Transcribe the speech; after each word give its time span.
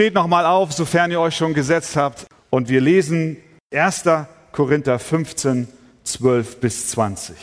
steht 0.00 0.14
noch 0.14 0.28
mal 0.28 0.46
auf, 0.46 0.72
sofern 0.72 1.10
ihr 1.10 1.20
euch 1.20 1.36
schon 1.36 1.52
gesetzt 1.52 1.94
habt, 1.94 2.24
und 2.48 2.70
wir 2.70 2.80
lesen 2.80 3.36
1. 3.70 4.04
Korinther 4.50 4.98
15, 4.98 5.68
12 6.04 6.58
bis 6.58 6.88
20. 6.92 7.36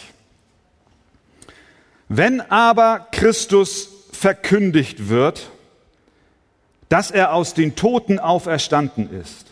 Wenn 2.10 2.42
aber 2.42 3.10
Christus 3.12 3.90
verkündigt 4.12 5.08
wird, 5.08 5.52
dass 6.90 7.12
er 7.12 7.34
aus 7.34 7.54
den 7.54 7.76
Toten 7.76 8.18
auferstanden 8.18 9.12
ist, 9.12 9.46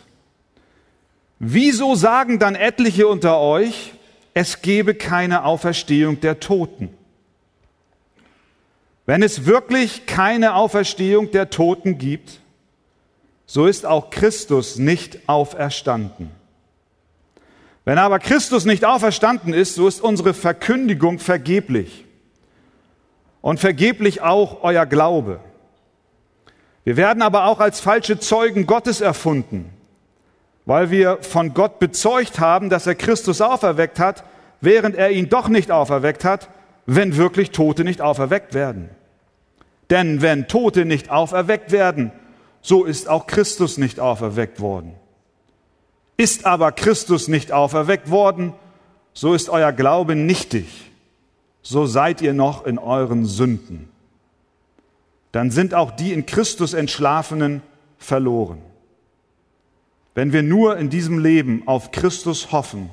wieso 1.38 1.94
sagen 1.94 2.40
dann 2.40 2.56
etliche 2.56 3.06
unter 3.06 3.38
euch, 3.38 3.92
es 4.34 4.62
gebe 4.62 4.96
keine 4.96 5.44
Auferstehung 5.44 6.20
der 6.22 6.40
Toten? 6.40 6.88
Wenn 9.04 9.22
es 9.22 9.46
wirklich 9.46 10.06
keine 10.06 10.56
Auferstehung 10.56 11.30
der 11.30 11.50
Toten 11.50 11.98
gibt, 11.98 12.40
so 13.46 13.66
ist 13.66 13.86
auch 13.86 14.10
Christus 14.10 14.76
nicht 14.76 15.28
auferstanden. 15.28 16.30
Wenn 17.84 17.98
aber 17.98 18.18
Christus 18.18 18.64
nicht 18.64 18.84
auferstanden 18.84 19.54
ist, 19.54 19.76
so 19.76 19.86
ist 19.86 20.00
unsere 20.00 20.34
Verkündigung 20.34 21.20
vergeblich 21.20 22.04
und 23.40 23.60
vergeblich 23.60 24.22
auch 24.22 24.64
euer 24.64 24.86
Glaube. 24.86 25.38
Wir 26.82 26.96
werden 26.96 27.22
aber 27.22 27.44
auch 27.44 27.60
als 27.60 27.78
falsche 27.78 28.18
Zeugen 28.18 28.66
Gottes 28.66 29.00
erfunden, 29.00 29.70
weil 30.64 30.90
wir 30.90 31.18
von 31.20 31.54
Gott 31.54 31.78
bezeugt 31.78 32.40
haben, 32.40 32.70
dass 32.70 32.88
er 32.88 32.96
Christus 32.96 33.40
auferweckt 33.40 34.00
hat, 34.00 34.24
während 34.60 34.96
er 34.96 35.12
ihn 35.12 35.28
doch 35.28 35.48
nicht 35.48 35.70
auferweckt 35.70 36.24
hat, 36.24 36.48
wenn 36.86 37.16
wirklich 37.16 37.52
Tote 37.52 37.84
nicht 37.84 38.00
auferweckt 38.00 38.52
werden. 38.54 38.90
Denn 39.90 40.22
wenn 40.22 40.48
Tote 40.48 40.84
nicht 40.84 41.10
auferweckt 41.10 41.70
werden, 41.70 42.10
so 42.66 42.84
ist 42.84 43.08
auch 43.08 43.28
Christus 43.28 43.78
nicht 43.78 44.00
auferweckt 44.00 44.58
worden. 44.58 44.94
Ist 46.16 46.46
aber 46.46 46.72
Christus 46.72 47.28
nicht 47.28 47.52
auferweckt 47.52 48.10
worden, 48.10 48.54
so 49.12 49.34
ist 49.34 49.48
euer 49.48 49.70
Glaube 49.70 50.16
nichtig, 50.16 50.90
so 51.62 51.86
seid 51.86 52.20
ihr 52.22 52.32
noch 52.32 52.66
in 52.66 52.78
euren 52.78 53.24
Sünden. 53.24 53.88
Dann 55.30 55.52
sind 55.52 55.74
auch 55.74 55.92
die 55.92 56.12
in 56.12 56.26
Christus 56.26 56.74
entschlafenen 56.74 57.62
verloren. 57.98 58.58
Wenn 60.16 60.32
wir 60.32 60.42
nur 60.42 60.76
in 60.76 60.90
diesem 60.90 61.20
Leben 61.20 61.62
auf 61.68 61.92
Christus 61.92 62.50
hoffen, 62.50 62.90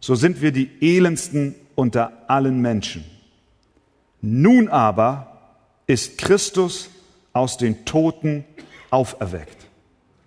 so 0.00 0.14
sind 0.14 0.40
wir 0.40 0.50
die 0.50 0.70
elendsten 0.80 1.54
unter 1.74 2.30
allen 2.30 2.62
Menschen. 2.62 3.04
Nun 4.22 4.68
aber 4.68 5.60
ist 5.86 6.16
Christus 6.16 6.88
aus 7.34 7.58
den 7.58 7.84
Toten 7.84 8.46
auferweckt. 8.90 9.66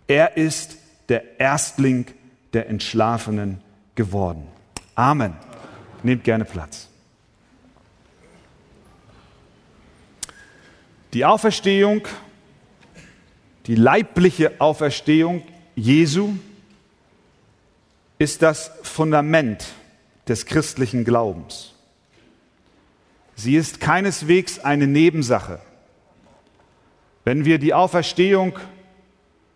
Er 0.07 0.37
ist 0.37 0.77
der 1.09 1.39
Erstling 1.39 2.05
der 2.53 2.69
Entschlafenen 2.69 3.61
geworden. 3.95 4.47
Amen. 4.95 5.35
Nehmt 6.03 6.23
gerne 6.23 6.45
Platz. 6.45 6.87
Die 11.13 11.25
Auferstehung, 11.25 12.07
die 13.65 13.75
leibliche 13.75 14.53
Auferstehung 14.59 15.43
Jesu 15.75 16.33
ist 18.17 18.41
das 18.41 18.71
Fundament 18.83 19.65
des 20.27 20.45
christlichen 20.45 21.03
Glaubens. 21.03 21.73
Sie 23.35 23.55
ist 23.55 23.79
keineswegs 23.79 24.59
eine 24.59 24.87
Nebensache. 24.87 25.59
Wenn 27.23 27.45
wir 27.45 27.59
die 27.59 27.73
Auferstehung 27.73 28.57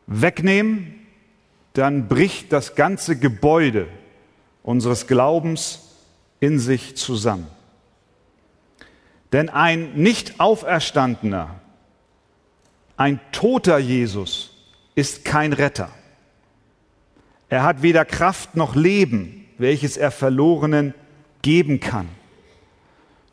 wegnehmen, 0.08 1.06
dann 1.74 2.08
bricht 2.08 2.54
das 2.54 2.76
ganze 2.76 3.18
Gebäude 3.18 3.88
unseres 4.64 5.08
Glaubens 5.08 5.98
in 6.40 6.60
sich 6.60 6.96
zusammen. 6.96 7.48
Denn 9.34 9.50
ein 9.50 9.94
nicht 9.96 10.40
auferstandener, 10.40 11.60
ein 12.98 13.20
toter 13.32 13.78
Jesus 13.78 14.52
ist 14.96 15.26
kein 15.26 15.52
Retter. 15.52 15.90
Er 17.50 17.64
hat 17.64 17.82
weder 17.82 18.06
Kraft 18.06 18.56
noch 18.56 18.76
Leben, 18.76 19.46
welches 19.58 19.98
er 19.98 20.12
Verlorenen 20.12 20.94
geben 21.42 21.80
kann. 21.80 22.08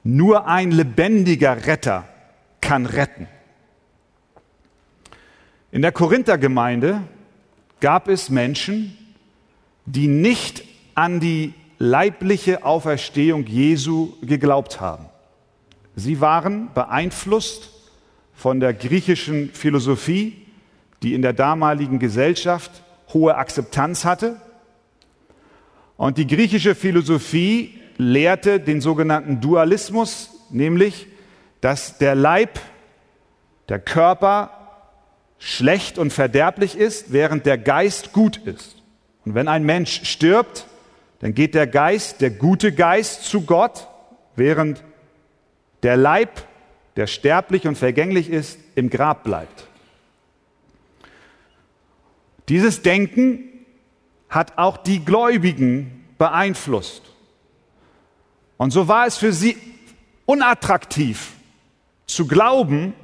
Nur 0.05 0.47
ein 0.47 0.73
lebendiger 0.73 1.67
Retter 1.67 2.09
kann 2.61 2.87
retten. 2.87 3.29
In 5.73 5.81
der 5.81 5.91
Korinthergemeinde 5.91 7.01
gab 7.81 8.07
es 8.07 8.29
Menschen, 8.29 8.95
die 9.87 10.07
nicht 10.07 10.65
an 10.95 11.19
die 11.19 11.55
leibliche 11.79 12.63
Auferstehung 12.67 13.47
Jesu 13.47 14.13
geglaubt 14.21 14.83
haben. 14.83 15.07
Sie 15.97 16.21
waren 16.21 16.69
beeinflusst 16.75 17.71
von 18.35 18.61
der 18.61 18.75
griechischen 18.75 19.49
Philosophie, 19.55 20.47
die 21.03 21.15
in 21.15 21.23
der 21.23 21.33
damaligen 21.33 21.99
Gesellschaft 21.99 22.83
hohe 23.15 23.35
Akzeptanz 23.35 24.05
hatte. 24.05 24.37
Und 25.97 26.19
die 26.19 26.27
griechische 26.27 26.75
Philosophie 26.75 27.81
lehrte 27.97 28.61
den 28.61 28.83
sogenannten 28.83 29.41
Dualismus, 29.41 30.29
nämlich, 30.51 31.07
dass 31.63 31.97
der 31.97 32.15
Leib, 32.15 32.61
der 33.71 33.79
Körper 33.79 34.62
schlecht 35.45 35.99
und 35.99 36.13
verderblich 36.13 36.77
ist, 36.77 37.13
während 37.13 37.47
der 37.47 37.59
Geist 37.59 38.13
gut 38.13 38.37
ist. 38.37 38.81
Und 39.25 39.35
wenn 39.35 39.49
ein 39.49 39.65
Mensch 39.65 40.05
stirbt, 40.05 40.67
dann 41.19 41.35
geht 41.35 41.57
der 41.57 41.67
Geist, 41.67 42.21
der 42.21 42.31
gute 42.31 42.73
Geist 42.73 43.25
zu 43.25 43.41
Gott, 43.43 43.89
während 44.37 44.85
der 45.83 45.97
Leib, 45.97 46.47
der 46.95 47.09
sterblich 47.09 47.67
und 47.67 47.77
vergänglich 47.77 48.31
ist, 48.31 48.57
im 48.77 48.89
Grab 48.89 49.25
bleibt. 49.25 49.67
Dieses 52.49 52.83
Denken 52.83 53.41
hat 54.29 54.59
auch 54.59 54.77
die 54.77 55.05
Gläubigen 55.05 56.05
beeinflusst. 56.19 57.03
Und 58.59 58.71
so 58.71 58.87
war 58.87 59.09
es 59.09 59.17
für 59.17 59.33
sie 59.33 59.57
unattraktiv 60.25 61.33
zu 62.07 62.29
glauben, 62.29 62.95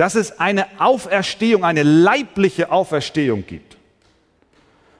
dass 0.00 0.14
es 0.14 0.40
eine 0.40 0.80
Auferstehung, 0.80 1.62
eine 1.62 1.82
leibliche 1.82 2.72
Auferstehung 2.72 3.44
gibt. 3.46 3.76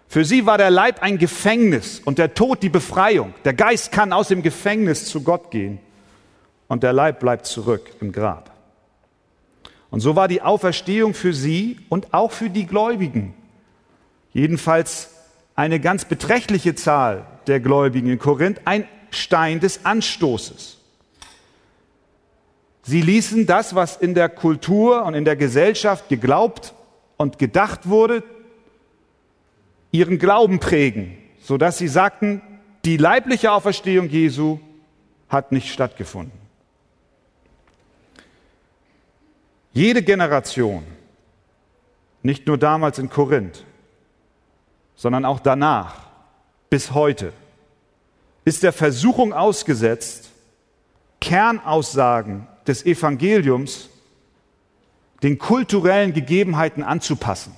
Für 0.08 0.26
sie 0.26 0.44
war 0.44 0.58
der 0.58 0.70
Leib 0.70 1.00
ein 1.00 1.16
Gefängnis 1.16 2.02
und 2.04 2.18
der 2.18 2.34
Tod 2.34 2.62
die 2.62 2.68
Befreiung. 2.68 3.32
Der 3.46 3.54
Geist 3.54 3.92
kann 3.92 4.12
aus 4.12 4.28
dem 4.28 4.42
Gefängnis 4.42 5.06
zu 5.06 5.22
Gott 5.22 5.50
gehen 5.50 5.78
und 6.68 6.82
der 6.82 6.92
Leib 6.92 7.18
bleibt 7.18 7.46
zurück 7.46 7.90
im 8.02 8.12
Grab. 8.12 8.52
Und 9.88 10.00
so 10.00 10.16
war 10.16 10.28
die 10.28 10.42
Auferstehung 10.42 11.14
für 11.14 11.32
sie 11.32 11.78
und 11.88 12.12
auch 12.12 12.30
für 12.30 12.50
die 12.50 12.66
Gläubigen, 12.66 13.32
jedenfalls 14.34 15.08
eine 15.54 15.80
ganz 15.80 16.04
beträchtliche 16.04 16.74
Zahl 16.74 17.24
der 17.46 17.60
Gläubigen 17.60 18.10
in 18.10 18.18
Korinth, 18.18 18.60
ein 18.66 18.86
Stein 19.10 19.60
des 19.60 19.86
Anstoßes. 19.86 20.79
Sie 22.90 23.02
ließen 23.02 23.46
das, 23.46 23.76
was 23.76 23.96
in 23.96 24.14
der 24.14 24.28
Kultur 24.28 25.04
und 25.04 25.14
in 25.14 25.24
der 25.24 25.36
Gesellschaft 25.36 26.08
geglaubt 26.08 26.74
und 27.18 27.38
gedacht 27.38 27.88
wurde, 27.88 28.24
ihren 29.92 30.18
Glauben 30.18 30.58
prägen, 30.58 31.16
sodass 31.40 31.78
sie 31.78 31.86
sagten, 31.86 32.42
die 32.84 32.96
leibliche 32.96 33.52
Auferstehung 33.52 34.08
Jesu 34.08 34.58
hat 35.28 35.52
nicht 35.52 35.72
stattgefunden. 35.72 36.36
Jede 39.72 40.02
Generation, 40.02 40.82
nicht 42.24 42.48
nur 42.48 42.58
damals 42.58 42.98
in 42.98 43.08
Korinth, 43.08 43.64
sondern 44.96 45.24
auch 45.24 45.38
danach, 45.38 45.94
bis 46.70 46.92
heute, 46.92 47.32
ist 48.44 48.64
der 48.64 48.72
Versuchung 48.72 49.32
ausgesetzt, 49.32 50.32
Kernaussagen 51.20 52.48
des 52.66 52.84
Evangeliums 52.84 53.88
den 55.22 55.38
kulturellen 55.38 56.12
Gegebenheiten 56.12 56.82
anzupassen. 56.82 57.54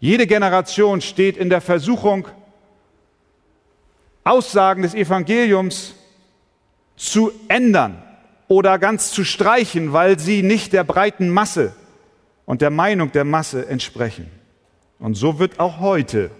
Jede 0.00 0.26
Generation 0.26 1.00
steht 1.00 1.36
in 1.36 1.50
der 1.50 1.60
Versuchung, 1.60 2.26
Aussagen 4.24 4.82
des 4.82 4.94
Evangeliums 4.94 5.94
zu 6.96 7.32
ändern 7.48 8.02
oder 8.48 8.78
ganz 8.78 9.12
zu 9.12 9.24
streichen, 9.24 9.92
weil 9.92 10.18
sie 10.18 10.42
nicht 10.42 10.72
der 10.72 10.84
breiten 10.84 11.30
Masse 11.30 11.74
und 12.46 12.62
der 12.62 12.70
Meinung 12.70 13.12
der 13.12 13.24
Masse 13.24 13.66
entsprechen. 13.68 14.30
Und 14.98 15.14
so 15.14 15.38
wird 15.38 15.60
auch 15.60 15.80
heute 15.80 16.30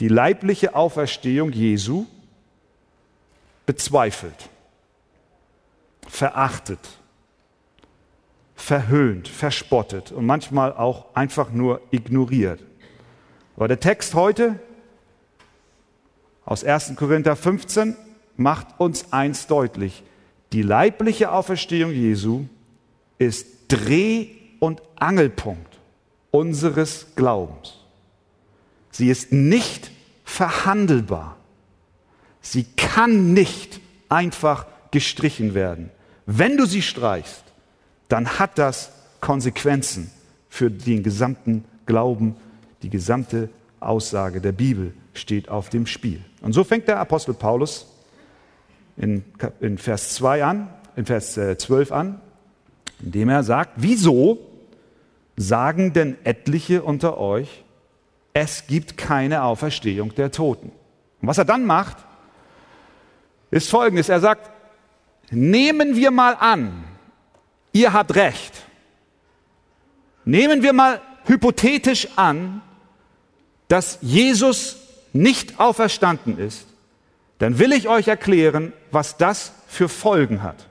die 0.00 0.08
leibliche 0.08 0.74
Auferstehung 0.74 1.52
Jesu 1.52 2.06
bezweifelt, 3.66 4.50
verachtet, 6.08 6.80
verhöhnt, 8.54 9.28
verspottet 9.28 10.12
und 10.12 10.26
manchmal 10.26 10.72
auch 10.72 11.14
einfach 11.14 11.50
nur 11.50 11.80
ignoriert. 11.90 12.60
Aber 13.56 13.68
der 13.68 13.80
Text 13.80 14.14
heute 14.14 14.58
aus 16.44 16.64
1. 16.64 16.94
Korinther 16.96 17.36
15 17.36 17.96
macht 18.36 18.66
uns 18.78 19.12
eins 19.12 19.46
deutlich. 19.46 20.02
Die 20.52 20.62
leibliche 20.62 21.30
Auferstehung 21.30 21.92
Jesu 21.92 22.46
ist 23.18 23.46
Dreh- 23.68 24.28
und 24.60 24.80
Angelpunkt 24.96 25.78
unseres 26.30 27.08
Glaubens. 27.16 27.74
Sie 28.90 29.10
ist 29.10 29.32
nicht 29.32 29.90
verhandelbar. 30.24 31.36
Sie 32.40 32.64
kann 32.76 33.34
nicht 33.34 33.80
einfach 34.08 34.66
gestrichen 34.90 35.54
werden. 35.54 35.90
Wenn 36.30 36.58
du 36.58 36.66
sie 36.66 36.82
streichst, 36.82 37.42
dann 38.10 38.38
hat 38.38 38.58
das 38.58 38.92
Konsequenzen 39.22 40.10
für 40.50 40.70
den 40.70 41.02
gesamten 41.02 41.64
Glauben, 41.86 42.36
die 42.82 42.90
gesamte 42.90 43.48
Aussage 43.80 44.42
der 44.42 44.52
Bibel 44.52 44.92
steht 45.14 45.48
auf 45.48 45.70
dem 45.70 45.86
Spiel. 45.86 46.22
Und 46.42 46.52
so 46.52 46.64
fängt 46.64 46.86
der 46.86 47.00
Apostel 47.00 47.32
Paulus 47.32 47.86
in, 48.98 49.24
in 49.60 49.78
Vers 49.78 50.16
2 50.16 50.44
an, 50.44 50.68
in 50.96 51.06
Vers 51.06 51.32
12 51.32 51.72
äh, 51.90 51.94
an, 51.94 52.20
indem 53.02 53.30
er 53.30 53.42
sagt, 53.42 53.70
wieso 53.76 54.38
sagen 55.34 55.94
denn 55.94 56.18
etliche 56.24 56.82
unter 56.82 57.16
euch, 57.16 57.64
es 58.34 58.66
gibt 58.66 58.98
keine 58.98 59.44
Auferstehung 59.44 60.14
der 60.14 60.30
Toten? 60.30 60.72
Und 61.22 61.28
was 61.28 61.38
er 61.38 61.46
dann 61.46 61.64
macht, 61.64 61.96
ist 63.50 63.70
folgendes. 63.70 64.10
Er 64.10 64.20
sagt, 64.20 64.57
nehmen 65.30 65.96
wir 65.96 66.10
mal 66.10 66.34
an, 66.34 66.84
ihr 67.72 67.92
habt 67.92 68.14
recht. 68.14 68.62
Nehmen 70.24 70.62
wir 70.62 70.72
mal 70.72 71.00
hypothetisch 71.24 72.08
an, 72.16 72.62
dass 73.68 73.98
Jesus 74.00 74.76
nicht 75.12 75.60
auferstanden 75.60 76.38
ist, 76.38 76.66
dann 77.38 77.58
will 77.58 77.72
ich 77.72 77.88
euch 77.88 78.08
erklären, 78.08 78.72
was 78.90 79.16
das 79.16 79.52
für 79.68 79.88
Folgen 79.88 80.42
hat. 80.42 80.66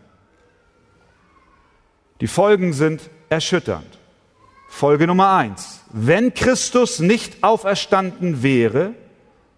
Die 2.22 2.28
Folgen 2.28 2.74
sind 2.74 3.10
erschütternd. 3.30 3.98
Folge 4.68 5.08
Nummer 5.08 5.32
eins. 5.36 5.82
Wenn 5.92 6.34
Christus 6.34 7.00
nicht 7.00 7.44
auferstanden 7.44 8.44
wäre, 8.44 8.94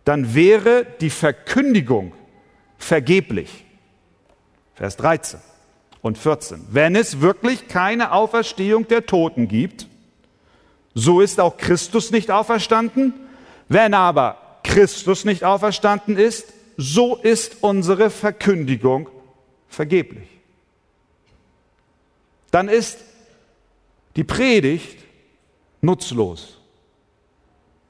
dann 0.06 0.36
wäre 0.36 0.86
die 1.02 1.10
Verkündigung 1.10 2.14
vergeblich. 2.78 3.66
Vers 4.80 4.96
13 4.96 5.42
und 6.02 6.18
14. 6.18 6.68
Wenn 6.72 6.96
es 6.96 7.20
wirklich 7.20 7.68
keine 7.68 8.14
Auferstehung 8.14 8.88
der 8.88 9.06
Toten 9.06 9.50
gibt, 9.50 9.88
so 10.94 11.20
ist 11.20 11.42
auch 11.42 11.58
Christus 11.58 12.12
nicht 12.12 12.32
auferstanden. 12.32 13.14
Wenn 13.68 13.94
aber 13.94 14.38
Christus 14.64 15.26
nicht 15.26 15.44
auferstanden 15.44 16.16
ist, 16.16 16.54
so 16.78 17.18
ist 17.18 17.58
unsere 17.60 18.10
Verkündigung 18.10 19.10
vergeblich. 19.68 20.30
Dann 22.52 22.70
ist 22.70 23.00
die 24.16 24.24
Predigt 24.24 24.98
nutzlos. 25.82 26.58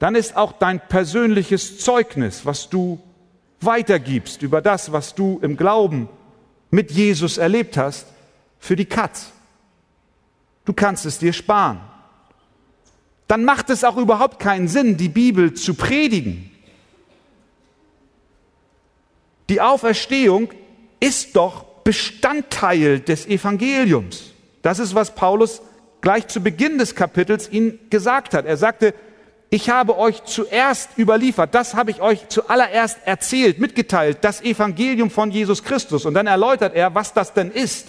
Dann 0.00 0.16
ist 0.16 0.36
auch 0.36 0.54
dein 0.54 0.80
persönliches 0.80 1.78
Zeugnis, 1.78 2.44
was 2.44 2.68
du 2.68 2.98
weitergibst 3.60 4.42
über 4.42 4.60
das, 4.60 4.90
was 4.90 5.14
du 5.14 5.38
im 5.40 5.56
Glauben 5.56 6.08
mit 6.70 6.90
Jesus 6.90 7.38
erlebt 7.38 7.76
hast, 7.76 8.06
für 8.58 8.76
die 8.76 8.84
Katz. 8.84 9.32
Du 10.64 10.72
kannst 10.72 11.06
es 11.06 11.18
dir 11.18 11.32
sparen. 11.32 11.80
Dann 13.26 13.44
macht 13.44 13.70
es 13.70 13.84
auch 13.84 13.96
überhaupt 13.96 14.38
keinen 14.38 14.68
Sinn, 14.68 14.96
die 14.96 15.08
Bibel 15.08 15.54
zu 15.54 15.74
predigen. 15.74 16.50
Die 19.48 19.60
Auferstehung 19.60 20.50
ist 21.00 21.34
doch 21.34 21.64
Bestandteil 21.82 23.00
des 23.00 23.26
Evangeliums. 23.26 24.32
Das 24.62 24.78
ist, 24.78 24.94
was 24.94 25.14
Paulus 25.14 25.62
gleich 26.00 26.28
zu 26.28 26.40
Beginn 26.40 26.78
des 26.78 26.94
Kapitels 26.94 27.50
ihnen 27.50 27.78
gesagt 27.90 28.34
hat. 28.34 28.46
Er 28.46 28.56
sagte, 28.56 28.94
ich 29.52 29.68
habe 29.68 29.98
euch 29.98 30.22
zuerst 30.24 30.96
überliefert, 30.96 31.54
das 31.54 31.74
habe 31.74 31.90
ich 31.90 32.00
euch 32.00 32.28
zuallererst 32.28 32.98
erzählt, 33.04 33.58
mitgeteilt, 33.58 34.18
das 34.20 34.40
Evangelium 34.42 35.10
von 35.10 35.32
Jesus 35.32 35.64
Christus. 35.64 36.06
Und 36.06 36.14
dann 36.14 36.28
erläutert 36.28 36.74
er, 36.74 36.94
was 36.94 37.12
das 37.12 37.34
denn 37.34 37.50
ist. 37.50 37.88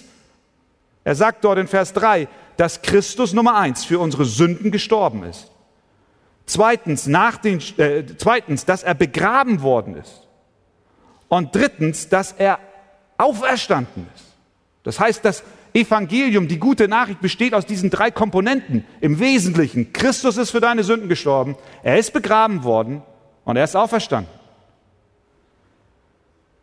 Er 1.04 1.14
sagt 1.14 1.44
dort 1.44 1.60
in 1.60 1.68
Vers 1.68 1.94
3, 1.94 2.28
dass 2.58 2.82
Christus 2.82 3.34
Nummer 3.34 3.56
eins 3.56 3.86
für 3.86 4.00
unsere 4.00 4.26
Sünden 4.26 4.72
gestorben 4.72 5.24
ist. 5.24 5.52
Zweitens, 6.48 7.06
nach 7.06 7.38
den, 7.38 7.62
äh, 7.78 8.04
zweitens, 8.18 8.66
dass 8.66 8.82
er 8.82 8.96
begraben 8.96 9.62
worden 9.62 9.96
ist. 9.98 10.28
Und 11.28 11.56
drittens, 11.56 12.10
dass 12.10 12.34
er 12.34 12.60
auferstanden 13.18 14.08
ist. 14.16 14.26
Das 14.84 15.00
heißt, 15.00 15.24
dass 15.24 15.44
Evangelium, 15.74 16.48
die 16.48 16.60
gute 16.60 16.88
Nachricht 16.88 17.22
besteht 17.22 17.54
aus 17.54 17.66
diesen 17.66 17.90
drei 17.90 18.12
Komponenten. 18.12 18.86
Im 19.00 19.20
Wesentlichen, 19.20 19.94
Christus 19.94 20.38
ist 20.38 20.52
für 20.52 20.60
deine 20.60 20.84
Sünden 20.84 21.08
gestorben, 21.08 21.56
er 21.84 21.98
ist 21.98 22.12
begraben 22.12 22.64
worden 22.64 23.02
und 23.46 23.56
er 23.56 23.64
ist 23.64 23.76
auferstanden. 23.76 24.32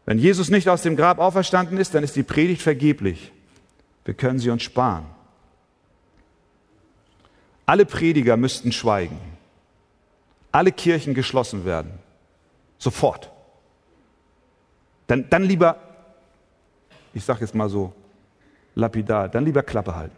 Wenn 0.05 0.19
Jesus 0.19 0.49
nicht 0.49 0.69
aus 0.69 0.83
dem 0.83 0.97
Grab 0.97 1.19
auferstanden 1.19 1.79
ist, 1.79 1.95
dann 1.95 2.03
ist 2.03 2.17
die 2.17 2.23
Predigt 2.23 2.63
vergeblich. 2.63 3.31
Wir 4.05 4.15
können 4.15 4.39
sie 4.39 4.49
uns 4.49 4.63
sparen. 4.63 5.05
Alle 7.67 7.85
Prediger 7.85 8.39
müssten 8.39 8.73
schweigen. 8.73 9.21
Alle 10.51 10.73
Kirchen 10.73 11.13
geschlossen 11.13 11.67
werden. 11.67 11.93
Sofort. 12.79 13.31
Dann, 15.09 15.29
dann 15.29 15.43
lieber, 15.43 15.77
ich 17.13 17.25
sage 17.25 17.41
jetzt 17.41 17.55
mal 17.55 17.69
so, 17.69 17.93
lapidar, 18.79 19.29
dann 19.29 19.45
lieber 19.45 19.63
Klappe 19.63 19.97
halten. 19.97 20.17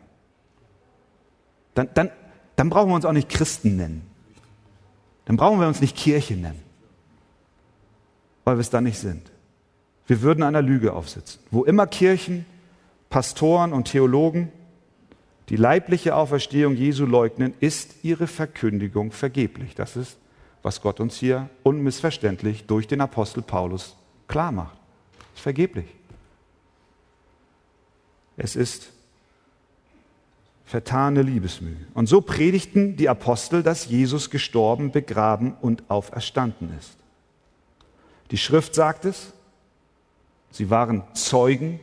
Dann, 1.74 1.88
dann, 1.94 2.10
dann 2.56 2.70
brauchen 2.70 2.90
wir 2.90 2.94
uns 2.94 3.04
auch 3.04 3.12
nicht 3.12 3.28
Christen 3.28 3.76
nennen. 3.76 4.06
Dann 5.24 5.36
brauchen 5.36 5.60
wir 5.60 5.66
uns 5.66 5.80
nicht 5.80 5.96
Kirche 5.96 6.34
nennen, 6.34 6.60
weil 8.44 8.56
wir 8.56 8.60
es 8.60 8.70
da 8.70 8.80
nicht 8.80 8.98
sind. 8.98 9.30
Wir 10.06 10.22
würden 10.22 10.42
einer 10.42 10.62
Lüge 10.62 10.92
aufsitzen. 10.92 11.40
Wo 11.50 11.64
immer 11.64 11.86
Kirchen, 11.86 12.44
Pastoren 13.08 13.72
und 13.72 13.84
Theologen 13.84 14.52
die 15.48 15.56
leibliche 15.56 16.14
Auferstehung 16.14 16.76
Jesu 16.76 17.06
leugnen, 17.06 17.54
ist 17.58 18.04
ihre 18.04 18.28
Verkündigung 18.28 19.10
vergeblich. 19.10 19.74
Das 19.74 19.96
ist, 19.96 20.16
was 20.62 20.80
Gott 20.80 21.00
uns 21.00 21.16
hier 21.16 21.50
unmissverständlich 21.64 22.66
durch 22.66 22.86
den 22.86 23.00
Apostel 23.00 23.42
Paulus 23.42 23.96
klar 24.28 24.52
macht. 24.52 24.78
Ist 25.34 25.42
vergeblich. 25.42 25.86
Es 28.36 28.56
ist 28.56 28.90
vertane 30.64 31.22
Liebesmühe. 31.22 31.76
Und 31.94 32.06
so 32.06 32.20
predigten 32.20 32.96
die 32.96 33.08
Apostel, 33.08 33.62
dass 33.62 33.86
Jesus 33.86 34.30
gestorben, 34.30 34.92
begraben 34.92 35.54
und 35.60 35.90
auferstanden 35.90 36.72
ist. 36.78 36.96
Die 38.30 38.38
Schrift 38.38 38.74
sagt 38.74 39.04
es, 39.04 39.32
sie 40.50 40.70
waren 40.70 41.02
Zeugen 41.14 41.80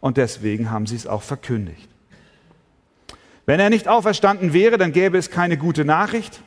und 0.00 0.16
deswegen 0.16 0.70
haben 0.70 0.86
sie 0.86 0.94
es 0.94 1.08
auch 1.08 1.22
verkündigt. 1.22 1.88
Wenn 3.46 3.58
er 3.58 3.70
nicht 3.70 3.88
auferstanden 3.88 4.52
wäre, 4.52 4.78
dann 4.78 4.92
gäbe 4.92 5.18
es 5.18 5.30
keine 5.30 5.56
gute 5.56 5.84
Nachricht, 5.84 6.40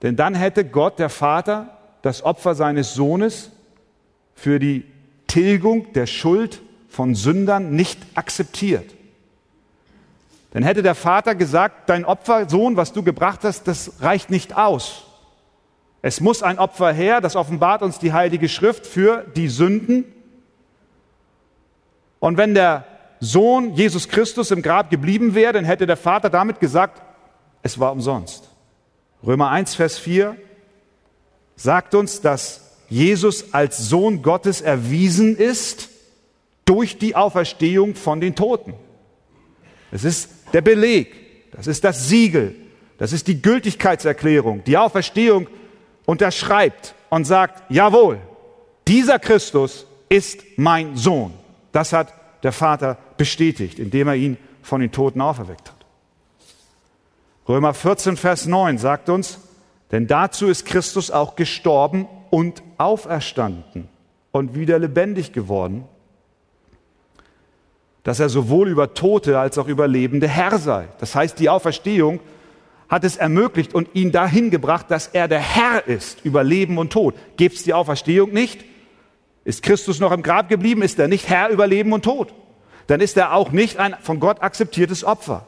denn 0.00 0.16
dann 0.16 0.34
hätte 0.34 0.64
Gott, 0.64 0.98
der 0.98 1.10
Vater, 1.10 1.76
das 2.00 2.22
Opfer 2.22 2.54
seines 2.54 2.94
Sohnes 2.94 3.50
für 4.34 4.58
die 4.58 4.84
Tilgung 5.26 5.92
der 5.92 6.06
Schuld 6.06 6.62
von 6.88 7.14
Sündern 7.14 7.70
nicht 7.72 7.98
akzeptiert. 8.14 8.94
Dann 10.50 10.62
hätte 10.62 10.82
der 10.82 10.94
Vater 10.94 11.34
gesagt, 11.34 11.90
dein 11.90 12.04
Opfer, 12.04 12.48
Sohn, 12.48 12.76
was 12.76 12.92
du 12.92 13.02
gebracht 13.02 13.40
hast, 13.44 13.68
das 13.68 14.00
reicht 14.00 14.30
nicht 14.30 14.56
aus. 14.56 15.04
Es 16.00 16.20
muss 16.20 16.42
ein 16.42 16.58
Opfer 16.58 16.92
her, 16.92 17.20
das 17.20 17.36
offenbart 17.36 17.82
uns 17.82 17.98
die 17.98 18.12
Heilige 18.12 18.48
Schrift 18.48 18.86
für 18.86 19.24
die 19.36 19.48
Sünden. 19.48 20.04
Und 22.18 22.38
wenn 22.38 22.54
der 22.54 22.84
Sohn 23.20 23.74
Jesus 23.74 24.08
Christus 24.08 24.50
im 24.50 24.62
Grab 24.62 24.90
geblieben 24.90 25.34
wäre, 25.34 25.52
dann 25.52 25.64
hätte 25.64 25.86
der 25.86 25.96
Vater 25.96 26.30
damit 26.30 26.60
gesagt, 26.60 27.02
es 27.62 27.78
war 27.78 27.92
umsonst. 27.92 28.48
Römer 29.26 29.50
1, 29.50 29.74
Vers 29.74 29.98
4 29.98 30.36
sagt 31.56 31.94
uns, 31.94 32.20
dass 32.20 32.76
Jesus 32.88 33.52
als 33.52 33.88
Sohn 33.88 34.22
Gottes 34.22 34.60
erwiesen 34.60 35.36
ist 35.36 35.87
durch 36.68 36.98
die 36.98 37.16
Auferstehung 37.16 37.94
von 37.94 38.20
den 38.20 38.34
Toten. 38.34 38.74
Es 39.90 40.04
ist 40.04 40.28
der 40.52 40.60
Beleg, 40.60 41.50
das 41.52 41.66
ist 41.66 41.82
das 41.82 42.08
Siegel, 42.08 42.54
das 42.98 43.12
ist 43.12 43.26
die 43.26 43.40
Gültigkeitserklärung. 43.40 44.62
Die 44.64 44.76
Auferstehung 44.76 45.46
unterschreibt 46.04 46.94
und 47.08 47.24
sagt, 47.24 47.62
jawohl, 47.70 48.18
dieser 48.86 49.18
Christus 49.18 49.86
ist 50.08 50.42
mein 50.56 50.96
Sohn. 50.96 51.32
Das 51.72 51.92
hat 51.92 52.12
der 52.42 52.52
Vater 52.52 52.98
bestätigt, 53.16 53.78
indem 53.78 54.08
er 54.08 54.14
ihn 54.14 54.36
von 54.62 54.80
den 54.80 54.92
Toten 54.92 55.20
auferweckt 55.20 55.68
hat. 55.68 55.86
Römer 57.48 57.72
14, 57.72 58.16
Vers 58.16 58.46
9 58.46 58.76
sagt 58.76 59.08
uns, 59.08 59.38
denn 59.90 60.06
dazu 60.06 60.48
ist 60.48 60.66
Christus 60.66 61.10
auch 61.10 61.34
gestorben 61.34 62.06
und 62.30 62.62
auferstanden 62.76 63.88
und 64.32 64.54
wieder 64.54 64.78
lebendig 64.78 65.32
geworden, 65.32 65.84
dass 68.08 68.20
er 68.20 68.30
sowohl 68.30 68.70
über 68.70 68.94
Tote 68.94 69.38
als 69.38 69.58
auch 69.58 69.68
über 69.68 69.86
Lebende 69.86 70.28
Herr 70.28 70.56
sei. 70.56 70.88
Das 70.98 71.14
heißt, 71.14 71.38
die 71.38 71.50
Auferstehung 71.50 72.20
hat 72.88 73.04
es 73.04 73.18
ermöglicht 73.18 73.74
und 73.74 73.94
ihn 73.94 74.12
dahin 74.12 74.50
gebracht, 74.50 74.86
dass 74.90 75.08
er 75.08 75.28
der 75.28 75.40
Herr 75.40 75.86
ist 75.86 76.24
über 76.24 76.42
Leben 76.42 76.78
und 76.78 76.90
Tod. 76.90 77.14
Gibt 77.36 77.56
es 77.56 77.64
die 77.64 77.74
Auferstehung 77.74 78.32
nicht? 78.32 78.64
Ist 79.44 79.62
Christus 79.62 80.00
noch 80.00 80.10
im 80.10 80.22
Grab 80.22 80.48
geblieben? 80.48 80.80
Ist 80.80 80.98
er 80.98 81.06
nicht 81.06 81.28
Herr 81.28 81.50
über 81.50 81.66
Leben 81.66 81.92
und 81.92 82.02
Tod? 82.02 82.32
Dann 82.86 83.02
ist 83.02 83.14
er 83.18 83.34
auch 83.34 83.52
nicht 83.52 83.76
ein 83.76 83.94
von 84.00 84.20
Gott 84.20 84.40
akzeptiertes 84.40 85.04
Opfer. 85.04 85.46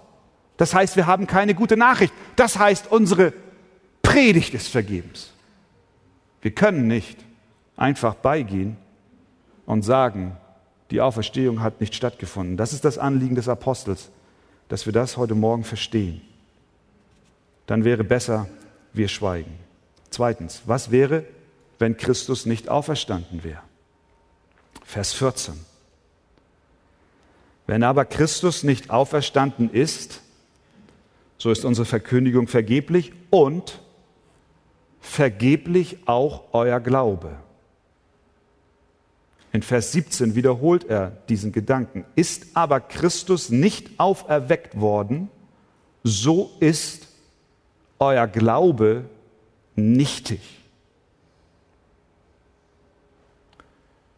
Das 0.58 0.74
heißt, 0.74 0.96
wir 0.96 1.06
haben 1.06 1.26
keine 1.26 1.54
gute 1.54 1.78
Nachricht. 1.78 2.12
Das 2.36 2.58
heißt, 2.58 2.88
unsere 2.92 3.32
Predigt 4.02 4.52
ist 4.52 4.68
vergebens. 4.68 5.32
Wir 6.42 6.50
können 6.50 6.88
nicht 6.88 7.24
einfach 7.78 8.16
beigehen 8.16 8.76
und 9.64 9.80
sagen, 9.80 10.36
die 10.90 11.00
Auferstehung 11.00 11.62
hat 11.62 11.80
nicht 11.80 11.94
stattgefunden. 11.94 12.56
Das 12.56 12.72
ist 12.72 12.84
das 12.84 12.98
Anliegen 12.98 13.34
des 13.34 13.48
Apostels, 13.48 14.10
dass 14.68 14.86
wir 14.86 14.92
das 14.92 15.16
heute 15.16 15.34
Morgen 15.34 15.64
verstehen. 15.64 16.20
Dann 17.66 17.84
wäre 17.84 18.04
besser, 18.04 18.48
wir 18.92 19.08
schweigen. 19.08 19.58
Zweitens, 20.10 20.62
was 20.66 20.90
wäre, 20.90 21.24
wenn 21.78 21.96
Christus 21.96 22.46
nicht 22.46 22.68
auferstanden 22.68 23.44
wäre? 23.44 23.62
Vers 24.84 25.12
14. 25.12 25.54
Wenn 27.66 27.84
aber 27.84 28.04
Christus 28.04 28.64
nicht 28.64 28.90
auferstanden 28.90 29.70
ist, 29.70 30.22
so 31.38 31.52
ist 31.52 31.64
unsere 31.64 31.86
Verkündigung 31.86 32.48
vergeblich 32.48 33.12
und 33.30 33.80
vergeblich 35.00 35.98
auch 36.06 36.44
euer 36.52 36.80
Glaube. 36.80 37.36
In 39.52 39.62
Vers 39.62 39.92
17 39.92 40.34
wiederholt 40.34 40.84
er 40.84 41.10
diesen 41.28 41.52
Gedanken. 41.52 42.04
Ist 42.14 42.48
aber 42.54 42.80
Christus 42.80 43.50
nicht 43.50 43.98
auferweckt 43.98 44.80
worden, 44.80 45.28
so 46.04 46.52
ist 46.60 47.08
euer 47.98 48.26
Glaube 48.26 49.04
nichtig. 49.74 50.40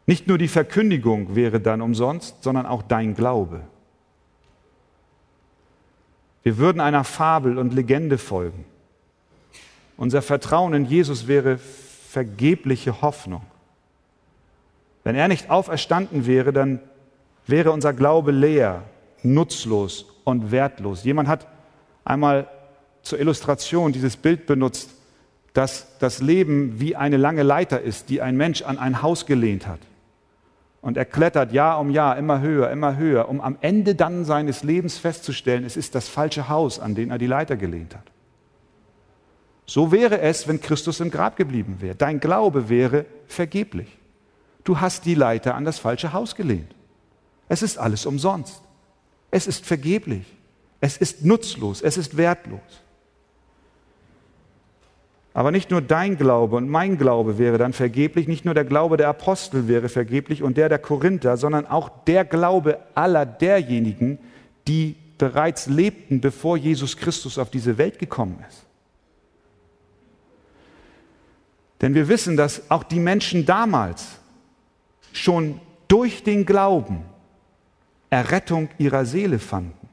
Nicht 0.07 0.27
nur 0.27 0.37
die 0.37 0.49
Verkündigung 0.49 1.35
wäre 1.35 1.61
dann 1.61 1.81
umsonst, 1.81 2.43
sondern 2.43 2.67
auch 2.67 2.83
dein 2.83 3.15
Glaube. 3.15 3.63
Wir 6.43 6.59
würden 6.59 6.81
einer 6.81 7.05
Fabel 7.05 7.57
und 7.57 7.73
Legende 7.73 8.19
folgen. 8.19 8.65
Unser 9.97 10.23
Vertrauen 10.23 10.75
in 10.75 10.85
Jesus 10.85 11.29
wäre 11.29 11.59
vergebliche 11.59 13.01
Hoffnung. 13.01 13.43
Wenn 15.05 15.17
er 15.17 15.29
nicht 15.29 15.51
auferstanden 15.51 16.27
wäre, 16.27 16.53
dann 16.53 16.81
wäre 17.47 17.73
unser 17.73 17.93
Glaube 17.93 18.31
leer, 18.31 18.83
nutzlos 19.23 20.07
und 20.25 20.51
wertlos. 20.51 21.05
Jemand 21.05 21.29
hat 21.29 21.47
einmal 22.05 22.47
zur 23.03 23.19
Illustration 23.19 23.93
dieses 23.93 24.17
Bild 24.17 24.47
benutzt, 24.47 24.91
dass 25.55 25.99
das 25.99 26.21
Leben 26.21 26.81
wie 26.81 26.97
eine 26.97 27.17
lange 27.17 27.43
Leiter 27.43 27.81
ist, 27.81 28.09
die 28.09 28.23
ein 28.23 28.37
Mensch 28.37 28.63
an 28.63 28.79
ein 28.79 29.03
Haus 29.03 29.27
gelehnt 29.27 29.67
hat. 29.67 29.81
Und 30.81 30.97
er 30.97 31.05
klettert 31.05 31.53
Jahr 31.53 31.79
um 31.79 31.91
Jahr 31.91 32.17
immer 32.17 32.41
höher, 32.41 32.71
immer 32.71 32.97
höher, 32.97 33.29
um 33.29 33.41
am 33.41 33.57
Ende 33.61 33.95
dann 33.95 34.25
seines 34.25 34.65
Lebens 34.65 34.99
festzustellen, 34.99 35.65
es 35.65 35.77
ist 35.77 35.95
das 35.95 36.09
falsche 36.09 36.49
Haus, 36.49 36.81
an 36.81 36.95
den 36.95 37.11
er 37.11 37.19
die 37.19 37.27
Leiter 37.27 37.57
gelehnt 37.57 37.95
hat. 37.95 38.05
So 39.67 39.93
wäre 39.93 40.21
es, 40.21 40.49
wenn 40.49 40.61
Christus 40.61 40.99
im 41.01 41.11
Grab 41.11 41.37
geblieben 41.37 41.77
wäre. 41.81 41.95
Dein 41.95 42.19
Glaube 42.19 42.69
wäre 42.69 43.05
vergeblich. 43.27 43.97
Du 44.65 44.81
hast 44.81 45.05
die 45.05 45.15
Leiter 45.15 45.55
an 45.55 45.65
das 45.65 45.79
falsche 45.79 46.13
Haus 46.13 46.35
gelehnt. 46.35 46.75
Es 47.49 47.63
ist 47.63 47.79
alles 47.79 48.07
umsonst. 48.07 48.63
Es 49.31 49.47
ist 49.47 49.67
vergeblich. 49.67 50.25
Es 50.81 50.97
ist 50.97 51.25
nutzlos. 51.25 51.83
Es 51.83 51.97
ist 51.97 52.17
wertlos. 52.17 52.61
Aber 55.35 55.51
nicht 55.51 55.71
nur 55.71 55.81
dein 55.81 56.19
Glaube 56.19 56.57
und 56.57 56.69
mein 56.69 56.99
Glaube 56.99 57.39
wäre 57.39 57.57
dann 57.57 57.73
vergeblich, 57.73 58.29
nicht 58.29 58.45
nur 58.45 58.55
der 58.55 58.65
Glaube 58.65 58.99
der 58.99 59.09
Apostel 59.09 59.67
wäre 59.67 59.89
vergeblich 59.89 60.43
und 60.43 60.59
der 60.59 60.69
der 60.69 60.79
Korinther, 60.79 61.39
sondern 61.39 61.67
auch 61.67 61.89
der 62.07 62.25
Glaube 62.25 62.79
aller 62.95 63.25
derjenigen, 63.25 64.19
die 64.69 64.97
bereits 65.17 65.69
lebten, 65.69 66.21
bevor 66.21 66.57
Jesus 66.57 66.97
Christus 66.97 67.39
auf 67.39 67.51
diese 67.51 67.79
Welt 67.79 67.99
gekommen 67.99 68.45
ist. 68.49 68.67
Denn 71.81 71.95
wir 71.95 72.09
wissen, 72.09 72.37
dass 72.37 72.71
auch 72.71 72.85
die 72.85 73.01
Menschen 73.01 73.47
damals 73.47 74.19
schon 75.13 75.61
durch 75.89 76.23
den 76.23 76.47
Glauben 76.47 77.05
Errettung 78.11 78.69
ihrer 78.79 79.05
Seele 79.05 79.39
fanden. 79.39 79.89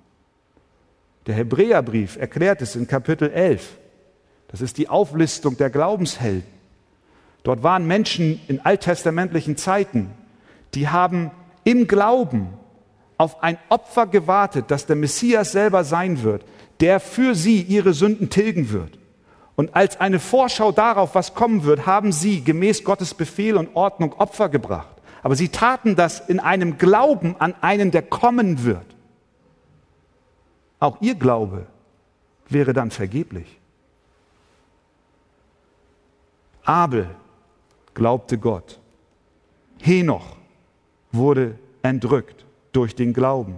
Der 1.26 1.36
Hebräerbrief 1.36 2.18
erklärt 2.18 2.62
es 2.62 2.76
in 2.76 2.88
Kapitel 2.88 3.30
11. 3.30 3.78
Das 4.50 4.62
ist 4.62 4.78
die 4.78 4.90
Auflistung 4.90 5.58
der 5.58 5.70
Glaubenshelden. 5.70 6.44
Dort 7.44 7.64
waren 7.64 7.88
Menschen 7.88 8.42
in 8.48 8.60
alttestamentlichen 8.60 9.56
Zeiten, 9.56 10.12
die 10.74 10.90
haben 10.90 11.32
im 11.64 11.88
Glauben 11.88 12.50
auf 13.18 13.44
ein 13.44 13.58
Opfer 13.70 14.08
gewartet, 14.08 14.66
das 14.70 14.86
der 14.86 14.96
Messias 14.96 15.52
selber 15.52 15.84
sein 15.84 16.24
wird, 16.24 16.44
der 16.80 17.00
für 17.00 17.36
sie 17.36 17.62
ihre 17.62 17.94
Sünden 17.94 18.30
tilgen 18.30 18.72
wird. 18.72 18.98
Und 19.56 19.76
als 19.76 20.00
eine 20.00 20.20
Vorschau 20.20 20.72
darauf, 20.72 21.16
was 21.16 21.34
kommen 21.34 21.64
wird, 21.64 21.86
haben 21.86 22.12
sie 22.12 22.44
gemäß 22.44 22.84
Gottes 22.84 23.14
Befehl 23.14 23.58
und 23.58 23.76
Ordnung 23.76 24.14
Opfer 24.14 24.50
gebracht. 24.50 24.99
Aber 25.22 25.36
sie 25.36 25.50
taten 25.50 25.96
das 25.96 26.22
in 26.30 26.40
einem 26.40 26.78
Glauben 26.78 27.36
an 27.40 27.54
einen, 27.62 27.92
der 27.92 28.04
kommen 28.04 28.64
wird. 28.64 28.86
Auch 30.80 30.98
ihr 31.02 31.16
Glaube 31.16 31.68
wäre 32.48 32.74
dann 32.74 32.92
vergeblich. 32.92 33.60
Abel 36.64 37.10
glaubte 37.94 38.38
Gott. 38.38 38.80
Henoch 39.82 40.36
wurde 41.12 41.58
entrückt 41.82 42.46
durch 42.72 42.96
den 42.96 43.14
Glauben. 43.14 43.56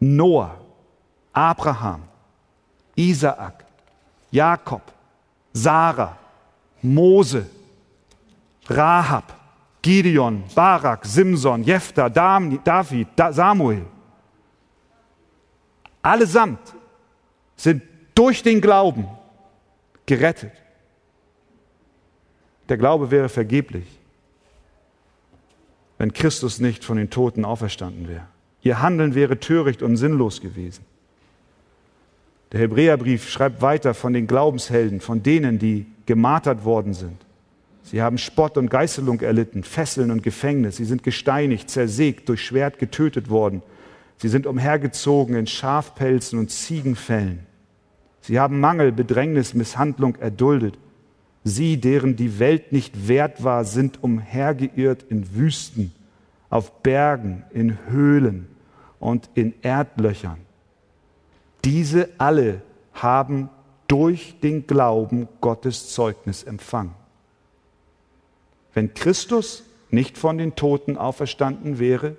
Noah, 0.00 0.58
Abraham, 1.32 2.02
Isaak, 2.96 3.64
Jakob, 4.30 4.82
Sarah, 5.52 6.16
Mose, 6.82 7.46
Rahab, 8.68 9.41
Gideon, 9.82 10.44
Barak, 10.54 11.04
Simson, 11.04 11.64
Jephthah, 11.64 12.08
David, 12.08 13.10
Samuel. 13.30 13.84
Allesamt 16.00 16.74
sind 17.56 17.82
durch 18.14 18.42
den 18.42 18.60
Glauben 18.60 19.06
gerettet. 20.06 20.52
Der 22.68 22.76
Glaube 22.76 23.10
wäre 23.10 23.28
vergeblich, 23.28 23.86
wenn 25.98 26.12
Christus 26.12 26.60
nicht 26.60 26.84
von 26.84 26.96
den 26.96 27.10
Toten 27.10 27.44
auferstanden 27.44 28.08
wäre. 28.08 28.26
Ihr 28.62 28.80
Handeln 28.80 29.14
wäre 29.14 29.40
töricht 29.40 29.82
und 29.82 29.96
sinnlos 29.96 30.40
gewesen. 30.40 30.84
Der 32.52 32.60
Hebräerbrief 32.60 33.28
schreibt 33.28 33.62
weiter 33.62 33.94
von 33.94 34.12
den 34.12 34.26
Glaubenshelden, 34.26 35.00
von 35.00 35.22
denen, 35.22 35.58
die 35.58 35.86
gemartert 36.06 36.64
worden 36.64 36.94
sind. 36.94 37.16
Sie 37.82 38.00
haben 38.00 38.18
Spott 38.18 38.56
und 38.56 38.70
Geißelung 38.70 39.20
erlitten, 39.20 39.64
Fesseln 39.64 40.10
und 40.10 40.22
Gefängnis. 40.22 40.76
Sie 40.76 40.84
sind 40.84 41.02
gesteinigt, 41.02 41.68
zersägt, 41.68 42.28
durch 42.28 42.44
Schwert 42.44 42.78
getötet 42.78 43.28
worden. 43.28 43.62
Sie 44.18 44.28
sind 44.28 44.46
umhergezogen 44.46 45.34
in 45.34 45.46
Schafpelzen 45.46 46.38
und 46.38 46.50
Ziegenfällen. 46.50 47.40
Sie 48.20 48.38
haben 48.38 48.60
Mangel, 48.60 48.92
Bedrängnis, 48.92 49.52
Misshandlung 49.52 50.14
erduldet. 50.16 50.78
Sie, 51.44 51.80
deren 51.80 52.14
die 52.14 52.38
Welt 52.38 52.70
nicht 52.70 53.08
wert 53.08 53.42
war, 53.42 53.64
sind 53.64 54.02
umhergeirrt 54.02 55.04
in 55.08 55.34
Wüsten, 55.34 55.92
auf 56.50 56.82
Bergen, 56.82 57.42
in 57.50 57.78
Höhlen 57.88 58.46
und 59.00 59.28
in 59.34 59.54
Erdlöchern. 59.62 60.38
Diese 61.64 62.08
alle 62.18 62.62
haben 62.94 63.48
durch 63.88 64.38
den 64.40 64.68
Glauben 64.68 65.28
Gottes 65.40 65.92
Zeugnis 65.92 66.44
empfangen. 66.44 66.94
Wenn 68.74 68.94
Christus 68.94 69.64
nicht 69.90 70.16
von 70.16 70.38
den 70.38 70.54
Toten 70.54 70.96
auferstanden 70.96 71.78
wäre, 71.78 72.16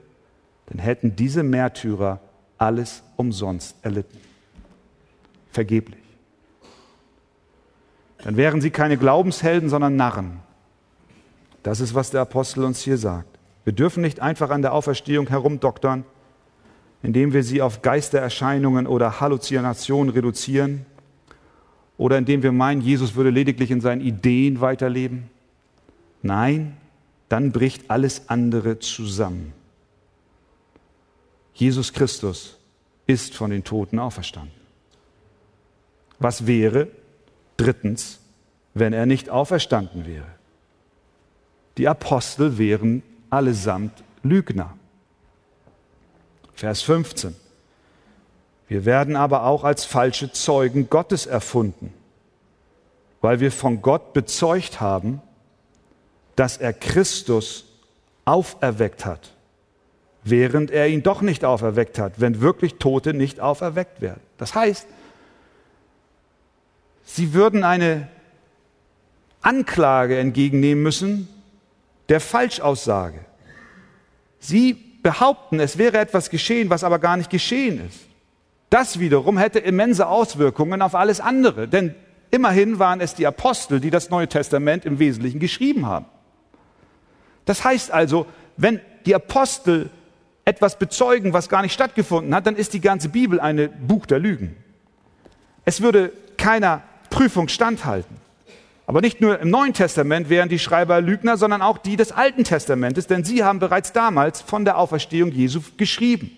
dann 0.67 0.79
hätten 0.79 1.15
diese 1.15 1.43
Märtyrer 1.43 2.19
alles 2.57 3.03
umsonst 3.17 3.75
erlitten. 3.81 4.19
Vergeblich 5.51 6.03
dann 8.24 8.38
wären 8.38 8.62
sie 8.62 8.72
keine 8.72 8.98
Glaubenshelden, 8.98 9.69
sondern 9.69 9.98
Narren. 9.98 10.39
Das 11.62 11.81
ist, 11.81 11.93
was 11.93 12.10
der 12.10 12.22
Apostel 12.22 12.63
uns 12.63 12.81
hier 12.81 12.98
sagt. 12.98 13.27
Wir 13.65 13.74
dürfen 13.74 14.01
nicht 14.01 14.22
einfach 14.22 14.50
an 14.50 14.62
der 14.62 14.74
Auferstehung 14.74 15.27
herumdoktern. 15.27 16.05
indem 17.05 17.33
wir 17.33 17.43
sie 17.43 17.62
auf 17.62 17.81
Geistererscheinungen 17.81 18.88
oder 18.88 19.19
Halluzinationen 19.19 20.13
reduzieren 20.13 20.86
oder 21.98 22.17
indem 22.17 22.43
wir 22.43 22.53
meinen, 22.53 22.79
Jesus 22.79 23.15
würde 23.15 23.29
lediglich 23.29 23.72
in 23.72 23.81
seinen 23.81 24.00
Ideen 24.00 24.62
weiterleben. 24.62 25.29
Nein, 26.23 26.77
dann 27.29 27.51
bricht 27.51 27.91
alles 27.91 28.29
andere 28.29 28.79
zusammen. 28.79 29.53
Jesus 31.53 31.93
Christus 31.93 32.57
ist 33.05 33.35
von 33.35 33.51
den 33.51 33.63
Toten 33.63 33.99
auferstanden. 33.99 34.63
Was 36.17 36.47
wäre, 36.47 36.87
drittens, 37.57 38.19
wenn 38.73 38.93
er 38.93 39.05
nicht 39.05 39.29
auferstanden 39.29 40.07
wäre? 40.07 40.25
Die 41.77 41.87
Apostel 41.87 42.57
wären 42.57 43.03
allesamt 43.29 44.03
Lügner. 44.23 44.77
Vers 46.53 46.81
15. 46.83 47.35
Wir 48.67 48.85
werden 48.85 49.15
aber 49.15 49.43
auch 49.43 49.63
als 49.63 49.83
falsche 49.83 50.31
Zeugen 50.31 50.89
Gottes 50.89 51.25
erfunden, 51.25 51.93
weil 53.21 53.39
wir 53.39 53.51
von 53.51 53.81
Gott 53.81 54.13
bezeugt 54.13 54.79
haben, 54.79 55.21
dass 56.35 56.57
er 56.57 56.73
Christus 56.73 57.65
auferweckt 58.25 59.05
hat, 59.05 59.33
während 60.23 60.71
er 60.71 60.87
ihn 60.87 61.03
doch 61.03 61.21
nicht 61.21 61.45
auferweckt 61.45 61.99
hat, 61.99 62.19
wenn 62.19 62.41
wirklich 62.41 62.75
Tote 62.75 63.13
nicht 63.13 63.39
auferweckt 63.39 64.01
werden. 64.01 64.21
Das 64.37 64.55
heißt, 64.55 64.87
sie 67.03 67.33
würden 67.33 67.63
eine 67.63 68.07
Anklage 69.41 70.17
entgegennehmen 70.17 70.83
müssen 70.83 71.27
der 72.09 72.19
Falschaussage. 72.19 73.19
Sie 74.39 74.73
behaupten, 74.73 75.59
es 75.59 75.77
wäre 75.77 75.97
etwas 75.97 76.29
geschehen, 76.29 76.69
was 76.69 76.83
aber 76.83 76.99
gar 76.99 77.17
nicht 77.17 77.29
geschehen 77.29 77.85
ist. 77.87 77.99
Das 78.69 78.99
wiederum 78.99 79.37
hätte 79.37 79.59
immense 79.59 80.07
Auswirkungen 80.07 80.81
auf 80.81 80.95
alles 80.95 81.19
andere, 81.19 81.67
denn 81.67 81.93
immerhin 82.31 82.79
waren 82.79 83.01
es 83.01 83.13
die 83.13 83.27
Apostel, 83.27 83.79
die 83.79 83.91
das 83.91 84.09
Neue 84.09 84.27
Testament 84.27 84.85
im 84.85 84.97
Wesentlichen 84.99 85.39
geschrieben 85.39 85.85
haben. 85.85 86.05
Das 87.45 87.63
heißt 87.63 87.91
also, 87.91 88.25
wenn 88.57 88.79
die 89.05 89.15
Apostel 89.15 89.89
etwas 90.45 90.77
bezeugen, 90.77 91.33
was 91.33 91.50
gar 91.50 91.62
nicht 91.62 91.73
stattgefunden 91.73 92.33
hat, 92.35 92.45
dann 92.47 92.55
ist 92.55 92.73
die 92.73 92.81
ganze 92.81 93.09
Bibel 93.09 93.39
ein 93.39 93.69
Buch 93.88 94.05
der 94.05 94.19
Lügen. 94.19 94.55
Es 95.65 95.81
würde 95.81 96.12
keiner 96.38 96.83
Prüfung 97.09 97.47
standhalten. 97.47 98.17
Aber 98.85 99.00
nicht 99.00 99.21
nur 99.21 99.39
im 99.39 99.50
Neuen 99.50 99.73
Testament 99.73 100.29
wären 100.29 100.50
die 100.50 100.59
Schreiber 100.59 101.00
Lügner, 101.00 101.38
sondern 101.38 101.62
auch 101.62 101.77
die 101.77 101.95
des 101.95 102.12
Alten 102.12 102.43
Testamentes, 102.43 103.07
denn 103.07 103.23
sie 103.23 103.43
haben 103.43 103.59
bereits 103.59 103.93
damals 103.93 104.41
von 104.41 104.65
der 104.65 104.77
Auferstehung 104.77 105.31
Jesu 105.31 105.62
geschrieben. 105.77 106.31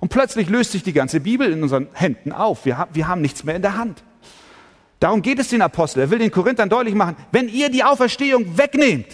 Und 0.00 0.10
plötzlich 0.10 0.48
löst 0.48 0.72
sich 0.72 0.82
die 0.82 0.92
ganze 0.92 1.20
Bibel 1.20 1.50
in 1.50 1.62
unseren 1.62 1.88
Händen 1.92 2.32
auf. 2.32 2.66
Wir, 2.66 2.76
haben, 2.76 2.94
wir 2.94 3.08
haben 3.08 3.22
nichts 3.22 3.44
mehr 3.44 3.56
in 3.56 3.62
der 3.62 3.76
Hand. 3.76 4.02
Darum 5.00 5.22
geht 5.22 5.38
es 5.38 5.48
den 5.48 5.62
Aposteln. 5.62 6.06
Er 6.06 6.10
will 6.10 6.18
den 6.18 6.30
Korinthern 6.30 6.68
deutlich 6.68 6.94
machen, 6.94 7.16
wenn 7.32 7.48
ihr 7.48 7.70
die 7.70 7.82
Auferstehung 7.82 8.58
wegnehmt, 8.58 9.06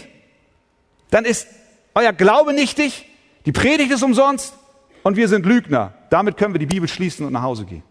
dann 1.15 1.23
ist 1.23 1.47
euer 1.93 2.11
Glaube 2.11 2.51
nichtig, 2.51 3.05
die 3.45 3.53
Predigt 3.53 3.89
ist 3.89 4.03
umsonst 4.03 4.53
und 5.01 5.15
wir 5.15 5.29
sind 5.29 5.45
Lügner. 5.45 5.93
Damit 6.09 6.35
können 6.35 6.53
wir 6.53 6.59
die 6.59 6.65
Bibel 6.65 6.89
schließen 6.89 7.25
und 7.25 7.31
nach 7.31 7.41
Hause 7.41 7.63
gehen. 7.63 7.83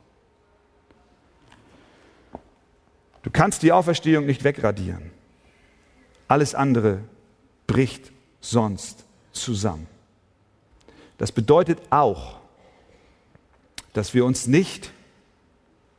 Du 3.23 3.31
kannst 3.31 3.63
die 3.63 3.73
Auferstehung 3.73 4.27
nicht 4.27 4.45
wegradieren. 4.45 5.11
Alles 6.29 6.55
andere 6.55 7.01
bricht 7.67 8.13
sonst 8.43 9.07
zusammen. 9.33 9.87
Das 11.17 11.33
bedeutet 11.33 11.79
auch, 11.89 12.37
dass 13.95 14.13
wir 14.13 14.27
uns 14.27 14.47
nicht 14.47 14.93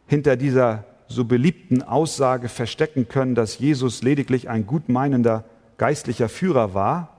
hinter 0.06 0.36
dieser 0.36 0.84
so 1.08 1.26
beliebten 1.26 1.82
Aussage 1.82 2.50
verstecken 2.50 3.08
können, 3.08 3.34
dass 3.34 3.58
Jesus 3.58 4.04
lediglich 4.04 4.48
ein 4.48 4.68
gutmeinender 4.68 5.44
geistlicher 5.80 6.30
Führer 6.30 6.76
war, 6.76 7.15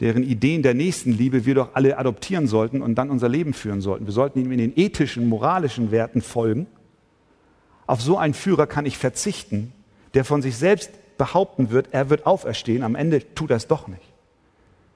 deren 0.00 0.22
Ideen 0.22 0.62
der 0.62 0.74
Nächstenliebe 0.74 1.46
wir 1.46 1.54
doch 1.54 1.74
alle 1.74 1.98
adoptieren 1.98 2.46
sollten 2.46 2.82
und 2.82 2.96
dann 2.96 3.10
unser 3.10 3.28
Leben 3.28 3.52
führen 3.52 3.80
sollten. 3.80 4.06
Wir 4.06 4.12
sollten 4.12 4.40
ihm 4.40 4.50
in 4.52 4.58
den 4.58 4.72
ethischen, 4.76 5.28
moralischen 5.28 5.90
Werten 5.90 6.22
folgen 6.22 6.66
auf 7.90 8.00
so 8.00 8.16
einen 8.16 8.34
Führer 8.34 8.68
kann 8.68 8.86
ich 8.86 8.96
verzichten, 8.96 9.72
der 10.14 10.24
von 10.24 10.42
sich 10.42 10.56
selbst 10.56 10.92
behaupten 11.18 11.70
wird, 11.70 11.88
er 11.90 12.08
wird 12.08 12.24
auferstehen, 12.24 12.84
am 12.84 12.94
Ende 12.94 13.34
tut 13.34 13.50
er 13.50 13.56
es 13.56 13.66
doch 13.66 13.88
nicht. 13.88 14.12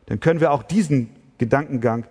Dann 0.07 0.21
können 0.21 0.39
wir 0.39 0.53
auch 0.53 0.63
diesen 0.63 1.11
Gedankengang 1.39 2.07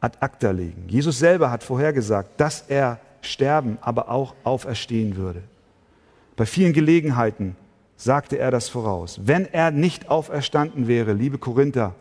ad 0.00 0.18
acta 0.20 0.50
legen. 0.50 0.84
Jesus 0.86 1.18
selber 1.18 1.50
hat 1.50 1.62
vorhergesagt, 1.62 2.38
dass 2.38 2.66
er 2.68 3.00
sterben, 3.22 3.78
aber 3.80 4.10
auch 4.10 4.34
auferstehen 4.44 5.16
würde. 5.16 5.40
Bei 6.36 6.44
vielen 6.44 6.74
Gelegenheiten 6.74 7.56
sagte 7.96 8.38
er 8.38 8.50
das 8.50 8.68
voraus. 8.68 9.20
Wenn 9.24 9.46
er 9.46 9.70
nicht 9.70 10.10
auferstanden 10.10 10.88
wäre, 10.88 11.14
liebe 11.14 11.38
Korinther, 11.38 11.94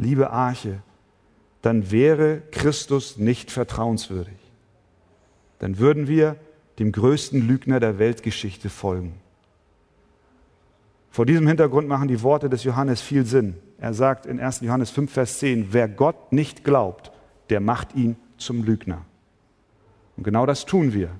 liebe 0.00 0.30
Arche, 0.30 0.82
dann 1.62 1.90
wäre 1.90 2.42
Christus 2.50 3.18
nicht 3.18 3.50
vertrauenswürdig. 3.50 4.38
Dann 5.58 5.78
würden 5.78 6.08
wir 6.08 6.36
dem 6.78 6.92
größten 6.92 7.46
Lügner 7.46 7.80
der 7.80 7.98
Weltgeschichte 7.98 8.70
folgen. 8.70 9.14
Vor 11.10 11.26
diesem 11.26 11.46
Hintergrund 11.46 11.88
machen 11.88 12.08
die 12.08 12.22
Worte 12.22 12.48
des 12.48 12.64
Johannes 12.64 13.02
viel 13.02 13.26
Sinn. 13.26 13.56
Er 13.78 13.92
sagt 13.92 14.26
in 14.26 14.40
1. 14.40 14.60
Johannes 14.60 14.90
5, 14.90 15.12
Vers 15.12 15.38
10, 15.38 15.72
wer 15.72 15.88
Gott 15.88 16.32
nicht 16.32 16.64
glaubt, 16.64 17.12
der 17.50 17.60
macht 17.60 17.94
ihn 17.94 18.16
zum 18.38 18.62
Lügner. 18.62 19.04
Und 20.16 20.24
genau 20.24 20.46
das 20.46 20.64
tun 20.64 20.94
wir, 20.94 21.10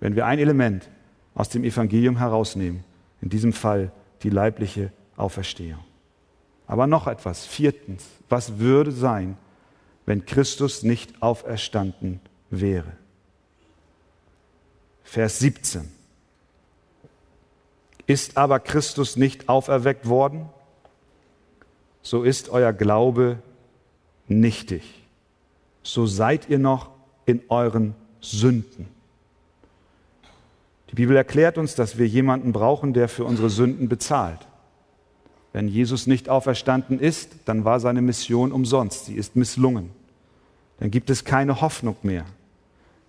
wenn 0.00 0.16
wir 0.16 0.26
ein 0.26 0.38
Element 0.38 0.90
aus 1.34 1.48
dem 1.48 1.64
Evangelium 1.64 2.18
herausnehmen, 2.18 2.84
in 3.20 3.28
diesem 3.28 3.52
Fall 3.52 3.92
die 4.22 4.30
leibliche 4.30 4.92
Auferstehung. 5.16 5.80
Aber 6.72 6.86
noch 6.86 7.06
etwas, 7.06 7.44
viertens, 7.44 8.02
was 8.30 8.58
würde 8.58 8.92
sein, 8.92 9.36
wenn 10.06 10.24
Christus 10.24 10.82
nicht 10.82 11.20
auferstanden 11.20 12.18
wäre? 12.48 12.92
Vers 15.04 15.38
17. 15.40 15.92
Ist 18.06 18.38
aber 18.38 18.58
Christus 18.58 19.16
nicht 19.16 19.50
auferweckt 19.50 20.08
worden, 20.08 20.48
so 22.00 22.22
ist 22.22 22.48
euer 22.48 22.72
Glaube 22.72 23.36
nichtig. 24.26 24.82
So 25.82 26.06
seid 26.06 26.48
ihr 26.48 26.58
noch 26.58 26.88
in 27.26 27.42
euren 27.50 27.94
Sünden. 28.22 28.88
Die 30.90 30.94
Bibel 30.94 31.16
erklärt 31.16 31.58
uns, 31.58 31.74
dass 31.74 31.98
wir 31.98 32.06
jemanden 32.06 32.54
brauchen, 32.54 32.94
der 32.94 33.10
für 33.10 33.26
unsere 33.26 33.50
Sünden 33.50 33.90
bezahlt. 33.90 34.48
Wenn 35.52 35.68
Jesus 35.68 36.06
nicht 36.06 36.28
auferstanden 36.28 36.98
ist, 36.98 37.30
dann 37.44 37.64
war 37.64 37.78
seine 37.78 38.02
Mission 38.02 38.52
umsonst. 38.52 39.06
Sie 39.06 39.14
ist 39.14 39.36
misslungen. 39.36 39.90
Dann 40.80 40.90
gibt 40.90 41.10
es 41.10 41.24
keine 41.24 41.60
Hoffnung 41.60 41.96
mehr. 42.02 42.24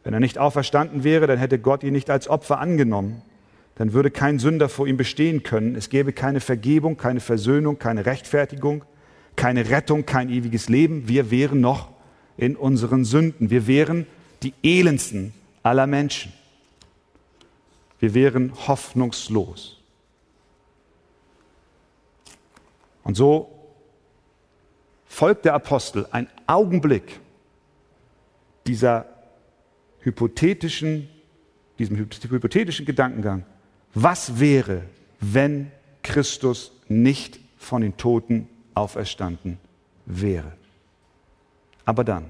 Wenn 0.04 0.14
er 0.14 0.20
nicht 0.20 0.38
auferstanden 0.38 1.04
wäre, 1.04 1.28
dann 1.28 1.40
hätte 1.40 1.60
Gott 1.60 1.84
ihn 1.84 1.94
nicht 1.94 2.10
als 2.10 2.28
Opfer 2.28 2.60
angenommen. 2.60 3.22
Dann 3.76 3.94
würde 3.94 4.12
kein 4.12 4.38
Sünder 4.38 4.70
vor 4.70 4.88
ihm 4.88 4.98
bestehen 4.98 5.44
können. 5.44 5.76
Es 5.76 5.90
gäbe 5.90 6.14
keine 6.14 6.42
Vergebung, 6.42 6.98
keine 6.98 7.22
Versöhnung, 7.22 7.80
keine 7.80 8.06
Rechtfertigung, 8.06 8.84
keine 9.36 9.70
Rettung, 9.70 10.06
kein 10.06 10.30
ewiges 10.30 10.70
Leben. 10.70 11.08
Wir 11.08 11.32
wären 11.32 11.62
noch 11.62 11.90
in 12.38 12.56
unseren 12.56 13.06
Sünden. 13.06 13.50
Wir 13.50 13.66
wären 13.66 14.06
die 14.44 14.54
elendsten 14.62 15.34
aller 15.64 15.88
Menschen. 15.88 16.34
Wir 18.00 18.14
wären 18.14 18.52
hoffnungslos. 18.68 19.83
Und 23.04 23.16
so 23.16 23.50
folgt 25.06 25.46
der 25.46 25.54
Apostel 25.54 26.08
ein 26.12 26.28
Augenblick 26.48 27.20
dieser 28.66 29.06
hypothetischen, 30.00 31.10
diesem 31.78 31.98
hypothetischen 31.98 32.86
Gedankengang, 32.86 33.46
was 33.94 34.40
wäre, 34.40 34.84
wenn 35.20 35.72
Christus 36.02 36.72
nicht 36.88 37.40
von 37.58 37.82
den 37.82 37.96
Toten 37.98 38.50
auferstanden 38.74 39.60
wäre? 40.06 40.54
Aber 41.86 42.04
dann, 42.04 42.30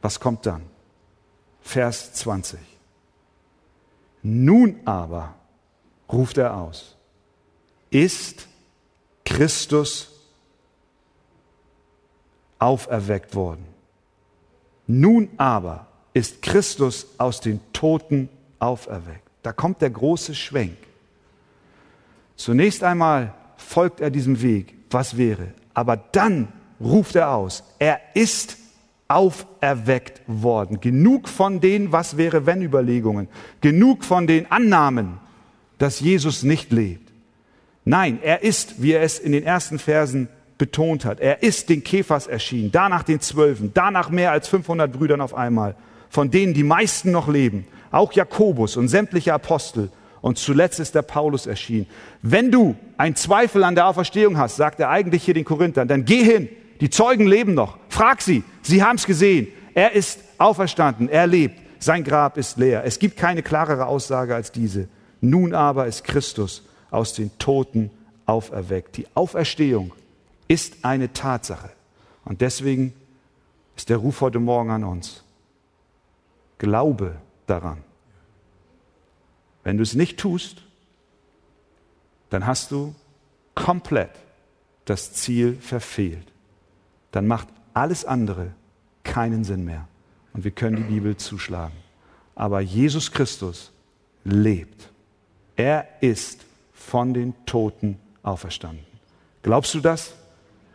was 0.00 0.20
kommt 0.20 0.46
dann? 0.46 0.62
Vers 1.62 2.12
20. 2.14 2.58
Nun 4.22 4.80
aber, 4.84 5.34
ruft 6.10 6.38
er 6.38 6.56
aus, 6.56 6.96
ist 7.90 8.46
Christus 9.36 10.10
auferweckt 12.58 13.34
worden. 13.34 13.64
Nun 14.86 15.30
aber 15.38 15.86
ist 16.12 16.42
Christus 16.42 17.06
aus 17.18 17.40
den 17.40 17.60
Toten 17.72 18.28
auferweckt. 18.58 19.28
Da 19.42 19.52
kommt 19.52 19.80
der 19.80 19.90
große 19.90 20.34
Schwenk. 20.34 20.76
Zunächst 22.36 22.84
einmal 22.84 23.34
folgt 23.56 24.00
er 24.00 24.10
diesem 24.10 24.42
Weg, 24.42 24.74
was 24.90 25.16
wäre. 25.16 25.54
Aber 25.74 25.96
dann 25.96 26.48
ruft 26.80 27.16
er 27.16 27.30
aus, 27.30 27.64
er 27.78 28.00
ist 28.14 28.58
auferweckt 29.08 30.20
worden. 30.26 30.80
Genug 30.80 31.28
von 31.28 31.60
den 31.60 31.90
Was 31.90 32.16
wäre 32.16 32.46
wenn 32.46 32.62
Überlegungen. 32.62 33.28
Genug 33.60 34.04
von 34.04 34.26
den 34.26 34.50
Annahmen, 34.50 35.18
dass 35.78 36.00
Jesus 36.00 36.42
nicht 36.42 36.70
lebt. 36.70 37.01
Nein, 37.84 38.20
er 38.22 38.42
ist, 38.42 38.80
wie 38.82 38.92
er 38.92 39.02
es 39.02 39.18
in 39.18 39.32
den 39.32 39.44
ersten 39.44 39.78
Versen 39.78 40.28
betont 40.56 41.04
hat. 41.04 41.18
Er 41.20 41.42
ist 41.42 41.68
den 41.68 41.82
Käfers 41.82 42.28
erschienen, 42.28 42.70
danach 42.70 43.02
den 43.02 43.20
Zwölfen, 43.20 43.72
danach 43.74 44.10
mehr 44.10 44.30
als 44.30 44.46
500 44.48 44.92
Brüdern 44.92 45.20
auf 45.20 45.34
einmal, 45.34 45.74
von 46.08 46.30
denen 46.30 46.54
die 46.54 46.62
meisten 46.62 47.10
noch 47.10 47.28
leben, 47.28 47.66
auch 47.90 48.12
Jakobus 48.12 48.76
und 48.76 48.88
sämtliche 48.88 49.34
Apostel 49.34 49.90
und 50.20 50.38
zuletzt 50.38 50.78
ist 50.78 50.94
der 50.94 51.02
Paulus 51.02 51.46
erschienen. 51.46 51.86
Wenn 52.22 52.52
du 52.52 52.76
einen 52.96 53.16
Zweifel 53.16 53.64
an 53.64 53.74
der 53.74 53.88
Auferstehung 53.88 54.38
hast, 54.38 54.56
sagt 54.56 54.78
er 54.78 54.90
eigentlich 54.90 55.24
hier 55.24 55.34
den 55.34 55.44
Korinthern, 55.44 55.88
dann 55.88 56.04
geh 56.04 56.22
hin, 56.22 56.48
die 56.80 56.90
Zeugen 56.90 57.26
leben 57.26 57.54
noch, 57.54 57.78
frag 57.88 58.22
sie, 58.22 58.44
sie 58.62 58.84
haben 58.84 58.96
es 58.96 59.06
gesehen, 59.06 59.48
er 59.74 59.92
ist 59.92 60.20
auferstanden, 60.38 61.08
er 61.08 61.26
lebt, 61.26 61.58
sein 61.80 62.04
Grab 62.04 62.38
ist 62.38 62.58
leer. 62.58 62.84
Es 62.84 63.00
gibt 63.00 63.16
keine 63.16 63.42
klarere 63.42 63.86
Aussage 63.86 64.36
als 64.36 64.52
diese. 64.52 64.86
Nun 65.20 65.54
aber 65.54 65.86
ist 65.86 66.04
Christus 66.04 66.62
aus 66.92 67.14
den 67.14 67.36
Toten 67.38 67.90
auferweckt. 68.26 68.96
Die 68.96 69.06
Auferstehung 69.14 69.92
ist 70.48 70.84
eine 70.84 71.12
Tatsache. 71.12 71.70
Und 72.24 72.40
deswegen 72.40 72.92
ist 73.76 73.88
der 73.88 73.96
Ruf 73.96 74.20
heute 74.20 74.38
Morgen 74.38 74.70
an 74.70 74.84
uns. 74.84 75.24
Glaube 76.58 77.16
daran. 77.46 77.78
Wenn 79.64 79.76
du 79.76 79.82
es 79.82 79.94
nicht 79.94 80.18
tust, 80.18 80.62
dann 82.30 82.46
hast 82.46 82.70
du 82.70 82.94
komplett 83.54 84.10
das 84.84 85.12
Ziel 85.12 85.56
verfehlt. 85.60 86.26
Dann 87.10 87.26
macht 87.26 87.48
alles 87.74 88.04
andere 88.04 88.52
keinen 89.04 89.44
Sinn 89.44 89.64
mehr. 89.64 89.88
Und 90.32 90.44
wir 90.44 90.50
können 90.50 90.76
die 90.76 90.94
Bibel 90.94 91.16
zuschlagen. 91.16 91.74
Aber 92.34 92.60
Jesus 92.60 93.12
Christus 93.12 93.72
lebt. 94.24 94.90
Er 95.56 95.86
ist 96.00 96.44
von 96.86 97.14
den 97.14 97.34
Toten 97.46 97.98
auferstanden. 98.22 98.84
Glaubst 99.42 99.72
du 99.74 99.80
das? 99.80 100.14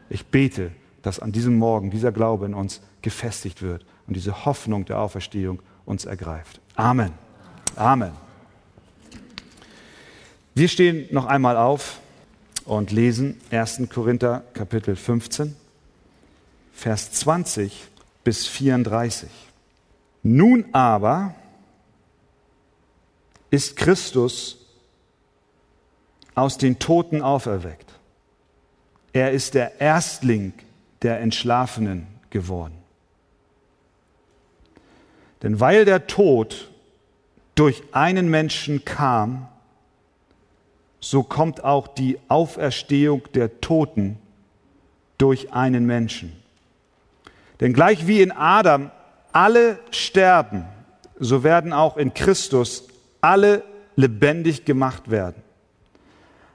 Ich 0.09 0.25
bete, 0.25 0.71
dass 1.01 1.19
an 1.19 1.31
diesem 1.31 1.57
Morgen 1.57 1.91
dieser 1.91 2.11
Glaube 2.11 2.45
in 2.45 2.53
uns 2.53 2.81
gefestigt 3.01 3.61
wird 3.61 3.85
und 4.07 4.15
diese 4.15 4.45
Hoffnung 4.45 4.85
der 4.85 4.99
Auferstehung 4.99 5.61
uns 5.85 6.05
ergreift. 6.05 6.59
Amen. 6.75 7.13
Amen. 7.75 8.11
Wir 10.55 10.67
stehen 10.67 11.07
noch 11.11 11.25
einmal 11.25 11.55
auf 11.55 11.99
und 12.65 12.91
lesen 12.91 13.39
1. 13.51 13.83
Korinther 13.93 14.43
Kapitel 14.53 14.95
15, 14.95 15.55
Vers 16.73 17.11
20 17.11 17.87
bis 18.23 18.47
34. 18.47 19.29
Nun 20.23 20.65
aber 20.73 21.35
ist 23.51 23.75
Christus 23.75 24.66
aus 26.37 26.59
den 26.59 26.77
Toten 26.77 27.23
auferweckt. 27.23 27.91
Er 29.11 29.31
ist 29.31 29.55
der 29.55 29.81
Erstling 29.81 30.53
der 31.01 31.19
Entschlafenen 31.19 32.05
geworden. 32.29 32.77
Denn 35.41 35.59
weil 35.59 35.83
der 35.83 36.05
Tod 36.05 36.69
durch 37.55 37.81
einen 37.91 38.29
Menschen 38.29 38.85
kam, 38.85 39.47
so 40.99 41.23
kommt 41.23 41.63
auch 41.63 41.87
die 41.87 42.19
Auferstehung 42.27 43.23
der 43.33 43.59
Toten 43.59 44.19
durch 45.17 45.53
einen 45.53 45.87
Menschen. 45.87 46.33
Denn 47.61 47.73
gleich 47.73 48.05
wie 48.05 48.21
in 48.21 48.31
Adam 48.31 48.91
alle 49.31 49.79
sterben, 49.89 50.65
so 51.19 51.43
werden 51.43 51.73
auch 51.73 51.97
in 51.97 52.13
Christus 52.13 52.87
alle 53.21 53.63
lebendig 53.95 54.65
gemacht 54.65 55.09
werden. 55.09 55.46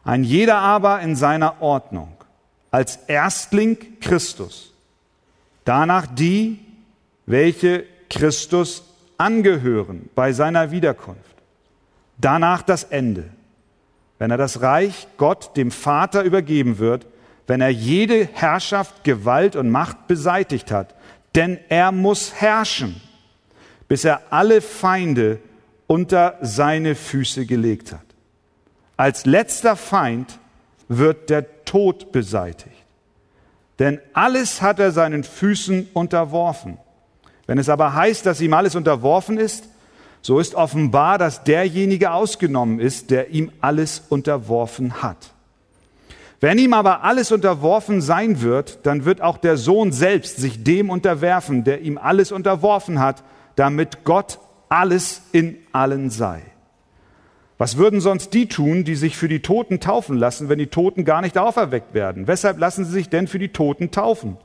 Ein 0.05 0.25
jeder 0.25 0.59
aber 0.59 1.01
in 1.01 1.15
seiner 1.15 1.63
Ordnung 1.63 2.13
als 2.71 2.97
Erstling 3.07 3.79
Christus, 4.01 4.73
danach 5.65 6.07
die, 6.07 6.59
welche 7.27 7.85
Christus 8.11 8.83
angehören 9.17 10.09
bei 10.15 10.33
seiner 10.33 10.71
Wiederkunft, 10.71 11.21
danach 12.19 12.63
das 12.63 12.85
Ende, 12.85 13.25
wenn 14.19 14.31
er 14.31 14.39
das 14.39 14.61
Reich 14.61 15.07
Gott 15.19 15.57
dem 15.57 15.71
Vater 15.71 16.23
übergeben 16.23 16.79
wird, 16.79 17.07
wenn 17.47 17.61
er 17.61 17.71
jede 17.71 18.27
Herrschaft, 18.33 19.05
Gewalt 19.05 19.57
und 19.57 19.71
Macht 19.71 20.07
beseitigt 20.07 20.71
hat, 20.71 20.95
denn 21.35 21.59
er 21.69 21.93
muss 21.93 22.35
herrschen, 22.35 23.01
bis 23.89 24.05
er 24.05 24.23
alle 24.31 24.61
Feinde 24.61 25.39
unter 25.87 26.39
seine 26.41 26.95
Füße 26.95 27.47
gelegt 27.47 27.93
hat. 27.93 28.12
Als 29.03 29.27
letzter 29.27 29.75
Feind 29.75 30.39
wird 30.87 31.29
der 31.29 31.65
Tod 31.65 32.13
beseitigt. 32.13 32.77
Denn 33.81 33.99
alles 34.13 34.63
hat 34.63 34.79
er 34.79 34.93
seinen 34.93 35.25
Füßen 35.25 35.89
unterworfen. 35.93 36.79
Wenn 37.49 37.59
es 37.59 37.69
aber 37.69 37.95
heißt, 37.95 38.25
dass 38.25 38.41
ihm 38.41 38.55
alles 38.55 38.77
unterworfen 38.77 39.39
ist, 39.39 39.65
so 40.21 40.39
ist 40.39 40.55
offenbar, 40.55 41.19
dass 41.19 41.43
derjenige 41.43 42.13
ausgenommen 42.13 42.79
ist, 42.79 43.11
der 43.11 43.31
ihm 43.31 43.51
alles 43.61 44.05
unterworfen 44.09 45.03
hat. 45.03 45.33
Wenn 46.39 46.59
ihm 46.59 46.73
aber 46.73 47.03
alles 47.03 47.33
unterworfen 47.33 48.03
sein 48.03 48.41
wird, 48.41 48.87
dann 48.87 49.05
wird 49.05 49.21
auch 49.21 49.39
der 49.39 49.57
Sohn 49.57 49.91
selbst 49.91 50.37
sich 50.37 50.63
dem 50.63 50.91
unterwerfen, 50.91 51.65
der 51.65 51.81
ihm 51.81 51.99
alles 51.99 52.31
unterworfen 52.31 53.01
hat, 53.01 53.25
damit 53.57 54.05
Gott 54.05 54.39
alles 54.69 55.23
in 55.33 55.59
allen 55.73 56.09
sei. 56.09 56.52
Was 57.63 57.77
würden 57.77 58.01
sonst 58.01 58.35
die 58.35 58.49
tun, 58.49 58.83
die 58.83 58.97
sich 58.97 59.17
für 59.17 59.29
die 59.29 59.39
Toten 59.39 59.79
taufen 59.79 60.17
lassen, 60.17 60.49
wenn 60.49 60.59
die 60.59 60.67
Toten 60.67 61.05
gar 61.05 61.21
nicht 61.21 61.39
auferweckt 61.39 61.95
werden? 61.95 62.27
Weshalb 62.27 62.59
lassen 62.59 62.85
sie 62.85 62.91
sich 62.91 63.09
denn 63.09 63.29
für 63.29 63.39
die 63.39 63.51
Toten 63.51 63.93
taufen? 63.93 64.37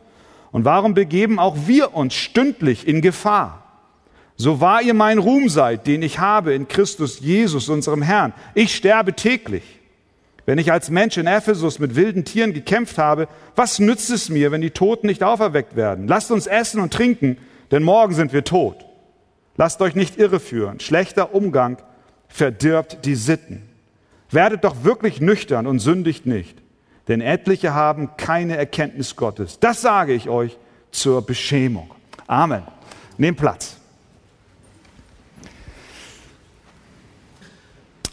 Und 0.51 0.65
warum 0.65 0.93
begeben 0.93 1.39
auch 1.39 1.55
wir 1.65 1.95
uns 1.95 2.13
stündlich 2.13 2.87
in 2.87 3.01
Gefahr? 3.01 3.63
So 4.35 4.61
wahr 4.61 4.83
ihr 4.83 4.93
mein 4.93 5.17
Ruhm 5.17 5.49
seid, 5.49 5.87
den 5.87 6.03
ich 6.03 6.19
habe 6.19 6.53
in 6.53 6.67
Christus 6.67 7.19
Jesus, 7.19 7.69
unserem 7.69 8.03
Herrn. 8.03 8.33
Ich 8.53 8.75
sterbe 8.75 9.13
täglich. 9.13 9.63
Wenn 10.45 10.59
ich 10.59 10.71
als 10.71 10.91
Mensch 10.91 11.17
in 11.17 11.25
Ephesus 11.25 11.79
mit 11.79 11.95
wilden 11.95 12.23
Tieren 12.23 12.53
gekämpft 12.53 12.99
habe, 12.99 13.27
was 13.55 13.79
nützt 13.79 14.11
es 14.11 14.29
mir, 14.29 14.51
wenn 14.51 14.61
die 14.61 14.69
Toten 14.69 15.07
nicht 15.07 15.23
auferweckt 15.23 15.75
werden? 15.75 16.07
Lasst 16.07 16.29
uns 16.29 16.45
essen 16.45 16.79
und 16.79 16.93
trinken, 16.93 17.39
denn 17.71 17.81
morgen 17.81 18.13
sind 18.13 18.31
wir 18.31 18.43
tot. 18.43 18.85
Lasst 19.55 19.81
euch 19.81 19.95
nicht 19.95 20.19
irreführen. 20.19 20.79
Schlechter 20.79 21.33
Umgang 21.33 21.77
verdirbt 22.27 23.05
die 23.05 23.15
Sitten. 23.15 23.67
Werdet 24.29 24.63
doch 24.63 24.83
wirklich 24.83 25.21
nüchtern 25.21 25.67
und 25.67 25.79
sündigt 25.79 26.25
nicht, 26.25 26.57
denn 27.07 27.21
etliche 27.21 27.73
haben 27.73 28.11
keine 28.17 28.57
Erkenntnis 28.57 29.15
Gottes. 29.15 29.59
Das 29.59 29.81
sage 29.81 30.13
ich 30.13 30.29
euch 30.29 30.57
zur 30.91 31.25
Beschämung. 31.25 31.91
Amen. 32.27 32.63
Nehmt 33.17 33.37
Platz. 33.37 33.77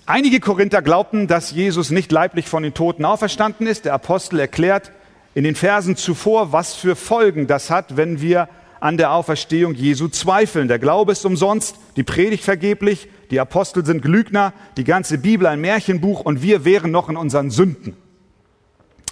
Einige 0.06 0.38
Korinther 0.38 0.82
glaubten, 0.82 1.26
dass 1.26 1.50
Jesus 1.50 1.90
nicht 1.90 2.12
leiblich 2.12 2.46
von 2.46 2.62
den 2.62 2.74
Toten 2.74 3.06
auferstanden 3.06 3.66
ist. 3.66 3.86
Der 3.86 3.94
Apostel 3.94 4.38
erklärt 4.38 4.92
in 5.34 5.44
den 5.44 5.54
Versen 5.54 5.96
zuvor, 5.96 6.52
was 6.52 6.74
für 6.74 6.94
Folgen 6.94 7.46
das 7.46 7.70
hat, 7.70 7.96
wenn 7.96 8.20
wir 8.20 8.48
an 8.84 8.98
der 8.98 9.12
Auferstehung 9.12 9.72
Jesu 9.72 10.08
zweifeln. 10.08 10.68
Der 10.68 10.78
Glaube 10.78 11.12
ist 11.12 11.24
umsonst, 11.24 11.76
die 11.96 12.02
Predigt 12.02 12.44
vergeblich, 12.44 13.08
die 13.30 13.40
Apostel 13.40 13.82
sind 13.86 14.04
Lügner, 14.04 14.52
die 14.76 14.84
ganze 14.84 15.16
Bibel 15.16 15.46
ein 15.46 15.62
Märchenbuch 15.62 16.20
und 16.20 16.42
wir 16.42 16.66
wären 16.66 16.90
noch 16.90 17.08
in 17.08 17.16
unseren 17.16 17.50
Sünden. 17.50 17.96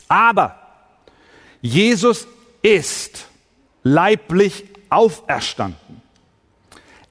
Aber 0.09 0.59
Jesus 1.63 2.27
ist 2.61 3.29
leiblich 3.83 4.67
auferstanden. 4.91 6.03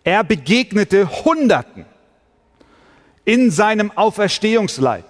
Er 0.04 0.24
begegnete 0.24 1.10
Hunderten 1.26 1.88
in 3.26 3.50
seinem 3.50 3.90
Auferstehungsleib. 3.90 5.06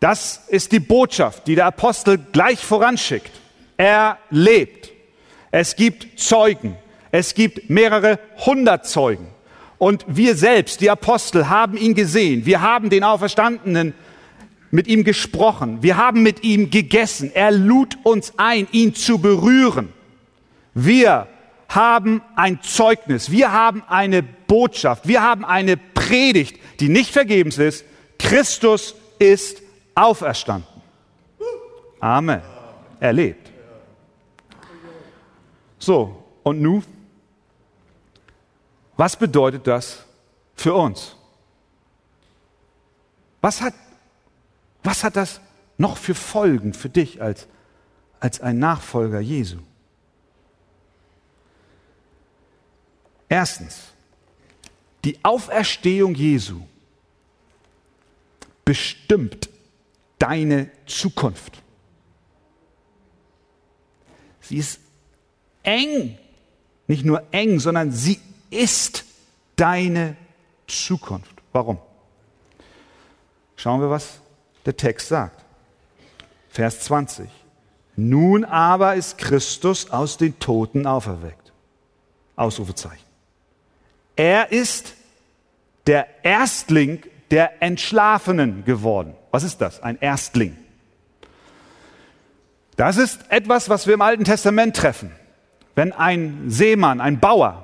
Das 0.00 0.42
ist 0.48 0.72
die 0.72 0.80
Botschaft, 0.80 1.46
die 1.46 1.54
der 1.54 1.66
Apostel 1.66 2.18
gleich 2.18 2.58
voranschickt. 2.58 3.30
Er 3.76 4.18
lebt. 4.30 4.97
Es 5.58 5.74
gibt 5.74 6.20
Zeugen. 6.20 6.76
Es 7.10 7.34
gibt 7.34 7.68
mehrere 7.68 8.20
hundert 8.46 8.86
Zeugen. 8.86 9.26
Und 9.76 10.04
wir 10.06 10.36
selbst, 10.36 10.80
die 10.80 10.88
Apostel, 10.88 11.48
haben 11.48 11.76
ihn 11.76 11.96
gesehen. 11.96 12.46
Wir 12.46 12.60
haben 12.60 12.90
den 12.90 13.02
Auferstandenen 13.02 13.92
mit 14.70 14.86
ihm 14.86 15.02
gesprochen. 15.02 15.78
Wir 15.82 15.96
haben 15.96 16.22
mit 16.22 16.44
ihm 16.44 16.70
gegessen. 16.70 17.32
Er 17.34 17.50
lud 17.50 17.98
uns 18.04 18.34
ein, 18.36 18.68
ihn 18.70 18.94
zu 18.94 19.18
berühren. 19.18 19.88
Wir 20.74 21.26
haben 21.68 22.22
ein 22.36 22.62
Zeugnis. 22.62 23.32
Wir 23.32 23.50
haben 23.50 23.82
eine 23.88 24.22
Botschaft. 24.22 25.08
Wir 25.08 25.24
haben 25.24 25.44
eine 25.44 25.76
Predigt, 25.76 26.56
die 26.78 26.88
nicht 26.88 27.10
vergebens 27.10 27.58
ist. 27.58 27.84
Christus 28.20 28.94
ist 29.18 29.60
auferstanden. 29.96 30.70
Amen. 31.98 32.42
Er 33.00 33.12
lebt. 33.12 33.47
So, 35.88 36.22
Und 36.42 36.60
nu? 36.60 36.82
Was 38.98 39.16
bedeutet 39.16 39.66
das 39.66 40.04
für 40.54 40.74
uns? 40.74 41.16
Was 43.40 43.62
hat, 43.62 43.72
was 44.82 45.02
hat 45.02 45.16
das 45.16 45.40
noch 45.78 45.96
für 45.96 46.14
Folgen 46.14 46.74
für 46.74 46.90
dich 46.90 47.22
als, 47.22 47.46
als 48.20 48.42
ein 48.42 48.58
Nachfolger 48.58 49.20
Jesu? 49.20 49.60
Erstens, 53.26 53.84
die 55.06 55.18
Auferstehung 55.24 56.14
Jesu 56.14 56.60
bestimmt 58.66 59.48
deine 60.18 60.70
Zukunft. 60.84 61.62
Sie 64.42 64.58
ist 64.58 64.80
eng, 65.68 66.18
nicht 66.86 67.04
nur 67.04 67.22
eng, 67.30 67.60
sondern 67.60 67.92
sie 67.92 68.18
ist 68.50 69.04
deine 69.56 70.16
Zukunft. 70.66 71.30
Warum? 71.52 71.78
Schauen 73.56 73.80
wir, 73.80 73.90
was 73.90 74.20
der 74.64 74.76
Text 74.76 75.08
sagt. 75.08 75.44
Vers 76.48 76.80
20. 76.80 77.28
Nun 77.96 78.44
aber 78.44 78.94
ist 78.94 79.18
Christus 79.18 79.90
aus 79.90 80.16
den 80.16 80.38
Toten 80.38 80.86
auferweckt. 80.86 81.52
Ausrufezeichen. 82.36 83.04
Er 84.16 84.52
ist 84.52 84.94
der 85.86 86.06
Erstling 86.24 87.02
der 87.30 87.62
Entschlafenen 87.62 88.64
geworden. 88.64 89.14
Was 89.30 89.42
ist 89.42 89.58
das? 89.58 89.82
Ein 89.82 89.98
Erstling. 90.00 90.56
Das 92.76 92.96
ist 92.96 93.20
etwas, 93.28 93.68
was 93.68 93.86
wir 93.86 93.94
im 93.94 94.02
Alten 94.02 94.24
Testament 94.24 94.76
treffen. 94.76 95.10
Wenn 95.78 95.92
ein 95.92 96.46
Seemann, 96.48 97.00
ein 97.00 97.20
Bauer, 97.20 97.62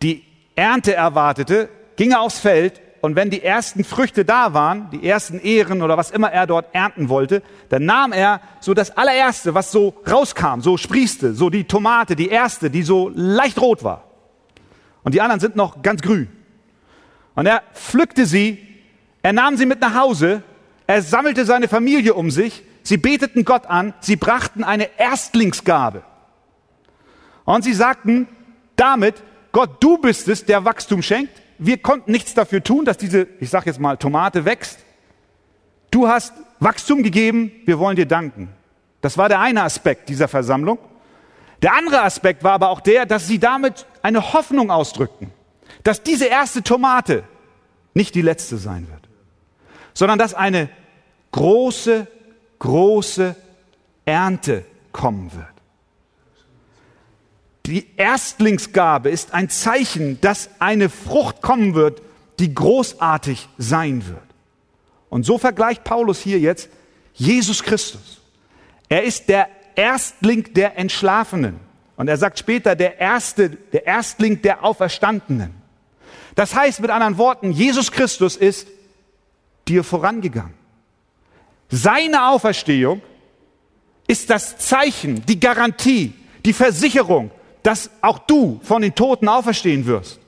die 0.00 0.24
Ernte 0.56 0.94
erwartete, 0.94 1.68
ging 1.96 2.12
er 2.12 2.22
aufs 2.22 2.38
Feld 2.38 2.80
und 3.02 3.14
wenn 3.14 3.28
die 3.28 3.42
ersten 3.42 3.84
Früchte 3.84 4.24
da 4.24 4.54
waren, 4.54 4.88
die 4.88 5.06
ersten 5.06 5.38
Ehren 5.38 5.82
oder 5.82 5.98
was 5.98 6.10
immer 6.10 6.32
er 6.32 6.46
dort 6.46 6.74
ernten 6.74 7.10
wollte, 7.10 7.42
dann 7.68 7.84
nahm 7.84 8.12
er 8.12 8.40
so 8.60 8.72
das 8.72 8.96
allererste, 8.96 9.52
was 9.52 9.70
so 9.70 9.92
rauskam, 10.10 10.60
so 10.60 10.78
sprießte, 10.78 11.34
so 11.34 11.50
die 11.50 11.64
Tomate, 11.64 12.16
die 12.16 12.30
erste, 12.30 12.70
die 12.70 12.82
so 12.82 13.10
leicht 13.14 13.60
rot 13.60 13.84
war. 13.84 14.04
Und 15.02 15.12
die 15.12 15.20
anderen 15.20 15.40
sind 15.40 15.56
noch 15.56 15.82
ganz 15.82 16.00
grün. 16.00 16.28
Und 17.34 17.44
er 17.44 17.64
pflückte 17.74 18.24
sie, 18.24 18.66
er 19.20 19.34
nahm 19.34 19.58
sie 19.58 19.66
mit 19.66 19.82
nach 19.82 19.94
Hause, 19.94 20.42
er 20.86 21.02
sammelte 21.02 21.44
seine 21.44 21.68
Familie 21.68 22.14
um 22.14 22.30
sich, 22.30 22.62
sie 22.82 22.96
beteten 22.96 23.44
Gott 23.44 23.66
an, 23.66 23.92
sie 24.00 24.16
brachten 24.16 24.64
eine 24.64 24.88
Erstlingsgabe. 24.96 26.02
Und 27.44 27.64
sie 27.64 27.74
sagten 27.74 28.28
damit, 28.76 29.22
Gott, 29.52 29.82
du 29.82 29.98
bist 29.98 30.28
es, 30.28 30.44
der 30.44 30.64
Wachstum 30.64 31.02
schenkt. 31.02 31.42
Wir 31.58 31.78
konnten 31.78 32.10
nichts 32.10 32.34
dafür 32.34 32.62
tun, 32.62 32.84
dass 32.84 32.96
diese, 32.96 33.28
ich 33.40 33.50
sage 33.50 33.66
jetzt 33.66 33.80
mal, 33.80 33.96
Tomate 33.96 34.44
wächst. 34.44 34.78
Du 35.90 36.08
hast 36.08 36.32
Wachstum 36.58 37.02
gegeben, 37.02 37.52
wir 37.64 37.78
wollen 37.78 37.96
dir 37.96 38.06
danken. 38.06 38.48
Das 39.00 39.16
war 39.18 39.28
der 39.28 39.40
eine 39.40 39.62
Aspekt 39.62 40.08
dieser 40.08 40.28
Versammlung. 40.28 40.78
Der 41.62 41.74
andere 41.74 42.02
Aspekt 42.02 42.42
war 42.42 42.52
aber 42.52 42.70
auch 42.70 42.80
der, 42.80 43.06
dass 43.06 43.28
sie 43.28 43.38
damit 43.38 43.86
eine 44.02 44.32
Hoffnung 44.32 44.70
ausdrückten, 44.70 45.30
dass 45.82 46.02
diese 46.02 46.26
erste 46.26 46.62
Tomate 46.62 47.24
nicht 47.94 48.14
die 48.14 48.22
letzte 48.22 48.56
sein 48.56 48.88
wird, 48.90 49.08
sondern 49.94 50.18
dass 50.18 50.34
eine 50.34 50.68
große, 51.32 52.06
große 52.58 53.36
Ernte 54.04 54.64
kommen 54.92 55.32
wird. 55.32 55.53
Die 57.66 57.86
Erstlingsgabe 57.96 59.08
ist 59.10 59.32
ein 59.32 59.48
Zeichen, 59.48 60.20
dass 60.20 60.50
eine 60.58 60.90
Frucht 60.90 61.40
kommen 61.40 61.74
wird, 61.74 62.02
die 62.38 62.54
großartig 62.54 63.48
sein 63.56 64.06
wird. 64.06 64.18
Und 65.08 65.24
so 65.24 65.38
vergleicht 65.38 65.84
Paulus 65.84 66.20
hier 66.20 66.38
jetzt 66.38 66.68
Jesus 67.14 67.62
Christus. 67.62 68.20
Er 68.88 69.04
ist 69.04 69.28
der 69.28 69.48
Erstling 69.76 70.52
der 70.54 70.76
Entschlafenen. 70.76 71.58
Und 71.96 72.08
er 72.08 72.16
sagt 72.16 72.38
später 72.38 72.74
der 72.74 72.98
Erste, 72.98 73.50
der 73.50 73.86
Erstling 73.86 74.42
der 74.42 74.64
Auferstandenen. 74.64 75.54
Das 76.34 76.54
heißt 76.54 76.80
mit 76.80 76.90
anderen 76.90 77.16
Worten, 77.16 77.52
Jesus 77.52 77.92
Christus 77.92 78.36
ist 78.36 78.66
dir 79.68 79.84
vorangegangen. 79.84 80.54
Seine 81.70 82.28
Auferstehung 82.28 83.00
ist 84.06 84.28
das 84.28 84.58
Zeichen, 84.58 85.24
die 85.26 85.40
Garantie, 85.40 86.12
die 86.44 86.52
Versicherung, 86.52 87.30
dass 87.64 87.90
auch 88.02 88.18
du 88.18 88.60
von 88.62 88.82
den 88.82 88.94
Toten 88.94 89.26
auferstehen 89.26 89.86
wirst. 89.86 90.20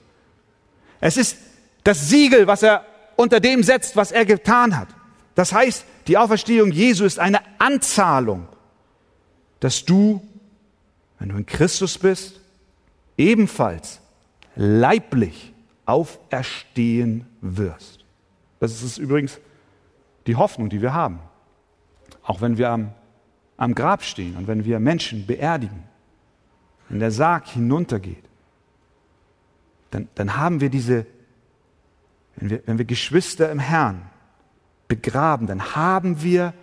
Es 1.01 1.17
ist 1.17 1.37
das 1.85 2.09
Siegel, 2.09 2.47
was 2.47 2.63
er 2.63 2.85
unter 3.15 3.41
dem 3.41 3.63
setzt, 3.63 3.95
was 3.95 4.11
er 4.11 4.25
getan 4.25 4.77
hat. 4.77 4.89
Das 5.35 5.53
heißt, 5.53 5.85
die 6.09 6.17
Auferstehung 6.17 6.73
Jesu 6.73 7.05
ist 7.05 7.19
eine 7.19 7.41
Anzahlung, 7.59 8.49
dass 9.61 9.85
du, 9.85 10.27
wenn 11.19 11.29
du 11.29 11.37
in 11.37 11.45
Christus 11.45 11.99
bist, 11.99 12.41
ebenfalls 13.19 14.01
leiblich 14.55 15.53
auferstehen 15.85 17.27
wirst. 17.43 18.05
Das 18.61 18.83
ist 18.83 18.97
übrigens 18.97 19.39
die 20.27 20.37
Hoffnung, 20.37 20.71
die 20.71 20.81
wir 20.81 20.95
haben. 20.95 21.21
Auch 22.23 22.41
wenn 22.41 22.57
wir 22.57 22.71
am, 22.71 22.93
am 23.59 23.75
Grab 23.75 24.03
stehen 24.03 24.37
und 24.37 24.47
wenn 24.47 24.65
wir 24.65 24.81
Menschen 24.81 25.27
beerdigen 25.27 25.85
wenn 26.89 27.01
der 27.01 27.11
Sarg 27.11 27.49
hinuntergeht, 27.49 28.25
dann, 29.91 30.09
dann 30.15 30.37
haben 30.37 30.61
wir 30.61 30.71
diese, 30.71 31.07
wenn 32.37 32.51
wir, 32.51 32.63
wenn 32.67 32.79
wir 32.79 32.85
Geschwister 32.85 33.51
im 33.51 33.59
Herrn 33.59 34.11
begraben, 34.89 35.47
dann 35.47 35.75
haben 35.75 36.23
wir 36.23 36.55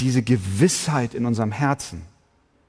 diese 0.00 0.22
Gewissheit 0.22 1.14
in 1.14 1.26
unserem 1.26 1.52
Herzen, 1.52 2.02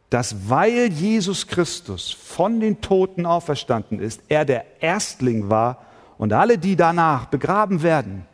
dass 0.10 0.50
weil 0.50 0.92
Jesus 0.92 1.48
Christus 1.48 2.12
von 2.12 2.60
den 2.60 2.82
Toten 2.82 3.26
auferstanden 3.26 4.00
ist, 4.00 4.22
er 4.28 4.46
der 4.46 4.82
Erstling 4.82 5.50
war 5.50 5.86
und 6.18 6.34
alle, 6.34 6.58
die 6.58 6.76
danach 6.76 7.28
begraben 7.28 7.84
werden, 7.84 8.26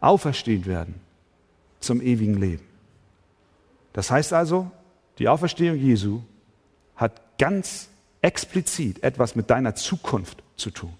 auferstehen 0.00 0.66
werden 0.66 1.00
zum 1.80 2.00
ewigen 2.02 2.34
Leben. 2.34 2.64
Das 3.94 4.10
heißt 4.10 4.32
also, 4.32 4.70
die 5.18 5.28
Auferstehung 5.28 5.76
Jesu 5.76 6.20
hat 6.96 7.38
ganz 7.38 7.88
explizit 8.22 9.02
etwas 9.02 9.34
mit 9.34 9.50
deiner 9.50 9.74
Zukunft 9.74 10.42
zu 10.56 10.70
tun. 10.70 10.94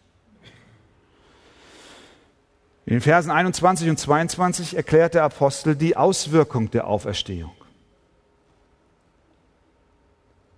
In 2.86 2.92
den 2.92 3.00
Versen 3.00 3.30
21 3.30 3.88
und 3.88 3.98
22 3.98 4.76
erklärt 4.76 5.14
der 5.14 5.24
Apostel 5.24 5.74
die 5.74 5.96
Auswirkung 5.96 6.70
der 6.70 6.86
Auferstehung. 6.86 7.54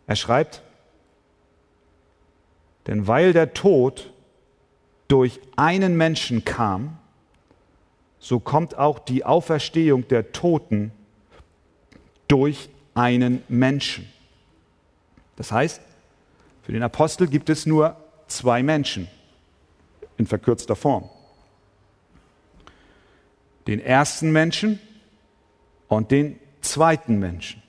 Er 0.09 0.17
schreibt, 0.17 0.63
denn 2.87 3.07
weil 3.07 3.33
der 3.33 3.55
Tod 3.55 4.13
durch 5.09 5.41
einen 5.57 5.97
Menschen 5.97 6.45
kam, 6.45 6.99
so 8.19 8.41
kommt 8.41 8.77
auch 8.77 8.99
die 8.99 9.25
Auferstehung 9.25 10.09
der 10.09 10.33
Toten 10.33 10.93
durch 12.27 12.69
einen 12.95 13.43
Menschen. 13.49 14.11
Das 15.37 15.53
heißt, 15.53 15.81
für 16.63 16.73
den 16.73 16.83
Apostel 16.83 17.29
gibt 17.29 17.49
es 17.51 17.67
nur 17.67 17.97
zwei 18.27 18.63
Menschen 18.63 19.09
in 20.17 20.27
verkürzter 20.27 20.75
Form. 20.75 21.09
Den 23.67 23.81
ersten 23.81 24.33
Menschen 24.33 24.81
und 25.89 26.11
den 26.11 26.39
zweiten 26.63 27.19
Menschen. 27.19 27.63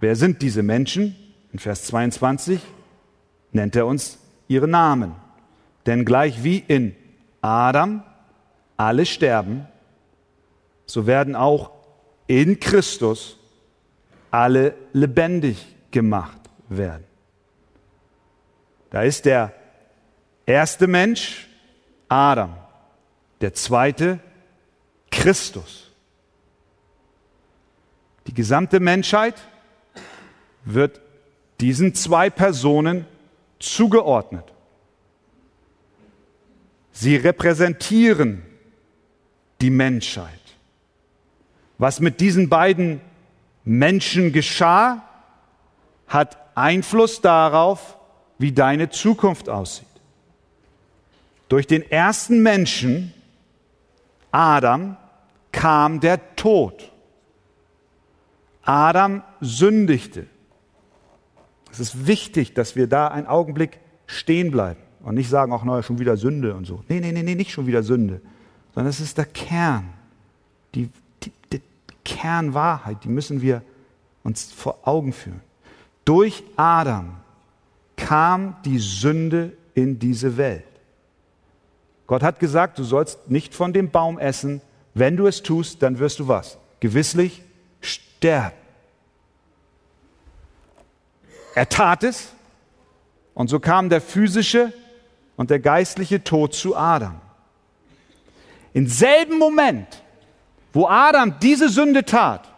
Wer 0.00 0.16
sind 0.16 0.42
diese 0.42 0.62
Menschen? 0.62 1.16
In 1.52 1.58
Vers 1.58 1.84
22 1.84 2.60
nennt 3.52 3.76
er 3.76 3.86
uns 3.86 4.18
ihre 4.48 4.68
Namen. 4.68 5.14
Denn 5.86 6.04
gleich 6.04 6.42
wie 6.42 6.58
in 6.58 6.94
Adam 7.40 8.02
alle 8.76 9.06
sterben, 9.06 9.66
so 10.84 11.06
werden 11.06 11.34
auch 11.34 11.70
in 12.26 12.60
Christus 12.60 13.38
alle 14.30 14.74
lebendig 14.92 15.64
gemacht 15.90 16.45
werden. 16.68 17.04
Da 18.90 19.02
ist 19.02 19.24
der 19.24 19.52
erste 20.46 20.86
Mensch 20.86 21.48
Adam, 22.08 22.56
der 23.40 23.52
zweite 23.54 24.20
Christus. 25.10 25.90
Die 28.26 28.34
gesamte 28.34 28.80
Menschheit 28.80 29.34
wird 30.64 31.00
diesen 31.60 31.94
zwei 31.94 32.30
Personen 32.30 33.06
zugeordnet. 33.58 34.44
Sie 36.92 37.16
repräsentieren 37.16 38.42
die 39.60 39.70
Menschheit. 39.70 40.40
Was 41.78 42.00
mit 42.00 42.20
diesen 42.20 42.48
beiden 42.48 43.00
Menschen 43.64 44.32
geschah, 44.32 45.02
hat 46.08 46.38
Einfluss 46.56 47.20
darauf, 47.20 47.96
wie 48.38 48.50
deine 48.50 48.90
Zukunft 48.90 49.48
aussieht. 49.48 49.86
Durch 51.48 51.66
den 51.66 51.88
ersten 51.88 52.42
Menschen, 52.42 53.14
Adam, 54.32 54.96
kam 55.52 56.00
der 56.00 56.34
Tod. 56.34 56.90
Adam 58.62 59.22
sündigte. 59.40 60.26
Es 61.70 61.78
ist 61.78 62.06
wichtig, 62.06 62.54
dass 62.54 62.74
wir 62.74 62.88
da 62.88 63.08
einen 63.08 63.26
Augenblick 63.26 63.78
stehen 64.06 64.50
bleiben 64.50 64.80
und 65.02 65.14
nicht 65.14 65.28
sagen, 65.28 65.52
ach 65.52 65.62
naja, 65.62 65.82
schon 65.82 65.98
wieder 65.98 66.16
Sünde 66.16 66.54
und 66.54 66.64
so. 66.64 66.82
Nee, 66.88 67.00
nee, 67.00 67.12
nee, 67.12 67.22
nee, 67.22 67.34
nicht 67.34 67.52
schon 67.52 67.66
wieder 67.66 67.82
Sünde, 67.82 68.20
sondern 68.74 68.90
es 68.90 69.00
ist 69.00 69.18
der 69.18 69.26
Kern, 69.26 69.92
die, 70.74 70.90
die, 71.22 71.32
die 71.52 71.60
Kernwahrheit, 72.04 73.04
die 73.04 73.08
müssen 73.08 73.40
wir 73.40 73.62
uns 74.24 74.52
vor 74.52 74.78
Augen 74.82 75.12
führen. 75.12 75.45
Durch 76.06 76.44
Adam 76.56 77.16
kam 77.96 78.56
die 78.64 78.78
Sünde 78.78 79.52
in 79.74 79.98
diese 79.98 80.38
Welt. 80.38 80.64
Gott 82.06 82.22
hat 82.22 82.38
gesagt, 82.38 82.78
du 82.78 82.84
sollst 82.84 83.28
nicht 83.28 83.54
von 83.54 83.72
dem 83.72 83.90
Baum 83.90 84.18
essen. 84.18 84.62
Wenn 84.94 85.16
du 85.16 85.26
es 85.26 85.42
tust, 85.42 85.82
dann 85.82 85.98
wirst 85.98 86.20
du 86.20 86.28
was? 86.28 86.56
Gewisslich 86.80 87.42
sterben. 87.80 88.56
Er 91.54 91.68
tat 91.68 92.04
es 92.04 92.32
und 93.34 93.48
so 93.48 93.58
kam 93.58 93.88
der 93.88 94.00
physische 94.00 94.72
und 95.36 95.50
der 95.50 95.58
geistliche 95.58 96.22
Tod 96.22 96.54
zu 96.54 96.76
Adam. 96.76 97.20
Im 98.72 98.86
selben 98.86 99.38
Moment, 99.38 100.02
wo 100.72 100.86
Adam 100.86 101.34
diese 101.40 101.68
Sünde 101.68 102.04
tat, 102.04 102.48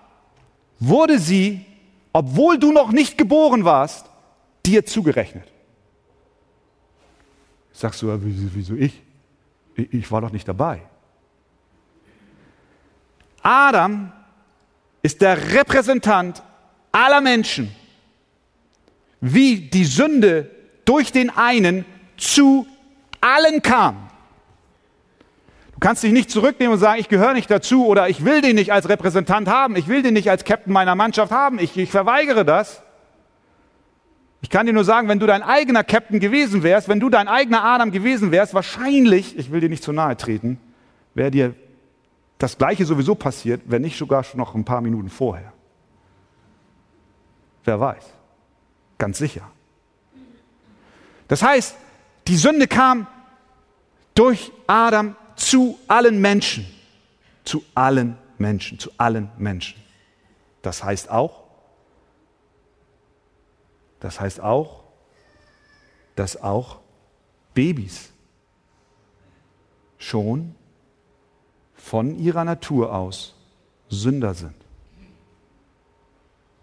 wurde 0.80 1.18
sie, 1.18 1.64
obwohl 2.12 2.58
du 2.58 2.72
noch 2.72 2.90
nicht 2.92 3.18
geboren 3.18 3.64
warst, 3.64 4.06
dir 4.64 4.84
zugerechnet. 4.84 5.44
Sagst 7.72 8.02
du, 8.02 8.18
wieso 8.20 8.74
ich? 8.74 9.02
Ich 9.76 10.10
war 10.10 10.20
doch 10.20 10.32
nicht 10.32 10.48
dabei. 10.48 10.82
Adam 13.42 14.12
ist 15.02 15.22
der 15.22 15.52
Repräsentant 15.52 16.42
aller 16.90 17.20
Menschen, 17.20 17.74
wie 19.20 19.60
die 19.60 19.84
Sünde 19.84 20.50
durch 20.84 21.12
den 21.12 21.30
einen 21.30 21.84
zu 22.16 22.66
allen 23.20 23.62
kam. 23.62 24.07
Du 25.78 25.86
kannst 25.86 26.02
dich 26.02 26.10
nicht 26.10 26.28
zurücknehmen 26.28 26.72
und 26.74 26.80
sagen, 26.80 26.98
ich 26.98 27.08
gehöre 27.08 27.34
nicht 27.34 27.48
dazu 27.48 27.86
oder 27.86 28.08
ich 28.08 28.24
will 28.24 28.40
den 28.40 28.56
nicht 28.56 28.72
als 28.72 28.88
Repräsentant 28.88 29.46
haben, 29.46 29.76
ich 29.76 29.86
will 29.86 30.02
den 30.02 30.12
nicht 30.12 30.28
als 30.28 30.42
Captain 30.42 30.72
meiner 30.72 30.96
Mannschaft 30.96 31.30
haben, 31.30 31.60
ich, 31.60 31.76
ich 31.76 31.92
verweigere 31.92 32.44
das. 32.44 32.82
Ich 34.40 34.50
kann 34.50 34.66
dir 34.66 34.72
nur 34.72 34.82
sagen, 34.82 35.06
wenn 35.06 35.20
du 35.20 35.26
dein 35.26 35.44
eigener 35.44 35.84
Captain 35.84 36.18
gewesen 36.18 36.64
wärst, 36.64 36.88
wenn 36.88 36.98
du 36.98 37.08
dein 37.10 37.28
eigener 37.28 37.62
Adam 37.62 37.92
gewesen 37.92 38.32
wärst, 38.32 38.54
wahrscheinlich, 38.54 39.38
ich 39.38 39.52
will 39.52 39.60
dir 39.60 39.68
nicht 39.68 39.84
zu 39.84 39.92
nahe 39.92 40.16
treten, 40.16 40.58
wäre 41.14 41.30
dir 41.30 41.54
das 42.38 42.58
Gleiche 42.58 42.84
sowieso 42.84 43.14
passiert, 43.14 43.62
wenn 43.66 43.82
nicht 43.82 43.98
sogar 43.98 44.24
schon 44.24 44.38
noch 44.38 44.56
ein 44.56 44.64
paar 44.64 44.80
Minuten 44.80 45.10
vorher. 45.10 45.52
Wer 47.62 47.78
weiß. 47.78 48.04
Ganz 48.98 49.18
sicher. 49.18 49.48
Das 51.28 51.40
heißt, 51.40 51.76
die 52.26 52.36
Sünde 52.36 52.66
kam 52.66 53.06
durch 54.16 54.50
Adam 54.66 55.14
zu 55.38 55.78
allen 55.88 56.20
Menschen. 56.20 56.66
Zu 57.44 57.64
allen 57.74 58.18
Menschen, 58.36 58.78
zu 58.78 58.90
allen 58.98 59.30
Menschen. 59.38 59.80
Das 60.62 60.84
heißt 60.84 61.10
auch, 61.10 61.44
das 64.00 64.20
heißt 64.20 64.40
auch, 64.40 64.84
dass 66.14 66.40
auch 66.40 66.80
Babys 67.54 68.10
schon 69.98 70.54
von 71.74 72.18
ihrer 72.18 72.44
Natur 72.44 72.94
aus 72.94 73.34
Sünder 73.88 74.34
sind. 74.34 74.54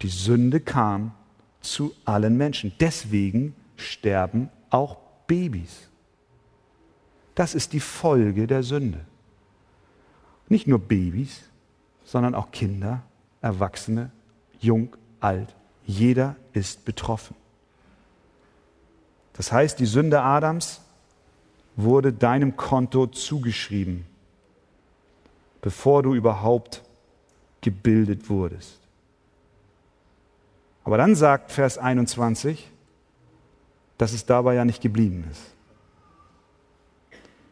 Die 0.02 0.08
Sünde 0.08 0.60
kam 0.60 1.14
zu 1.60 1.94
allen 2.04 2.36
Menschen. 2.36 2.72
Deswegen 2.78 3.56
sterben 3.76 4.50
auch 4.70 4.98
Babys. 5.26 5.88
Das 7.36 7.54
ist 7.54 7.74
die 7.74 7.80
Folge 7.80 8.46
der 8.46 8.64
Sünde. 8.64 9.04
Nicht 10.48 10.66
nur 10.66 10.80
Babys, 10.80 11.42
sondern 12.02 12.34
auch 12.34 12.50
Kinder, 12.50 13.02
Erwachsene, 13.42 14.10
jung, 14.58 14.96
alt, 15.20 15.54
jeder 15.84 16.36
ist 16.54 16.84
betroffen. 16.84 17.36
Das 19.34 19.52
heißt, 19.52 19.78
die 19.78 19.86
Sünde 19.86 20.22
Adams 20.22 20.80
wurde 21.76 22.12
deinem 22.12 22.56
Konto 22.56 23.06
zugeschrieben, 23.06 24.06
bevor 25.60 26.02
du 26.02 26.14
überhaupt 26.14 26.82
gebildet 27.60 28.30
wurdest. 28.30 28.78
Aber 30.84 30.96
dann 30.96 31.14
sagt 31.14 31.52
Vers 31.52 31.76
21, 31.76 32.70
dass 33.98 34.14
es 34.14 34.24
dabei 34.24 34.54
ja 34.54 34.64
nicht 34.64 34.80
geblieben 34.80 35.28
ist. 35.30 35.55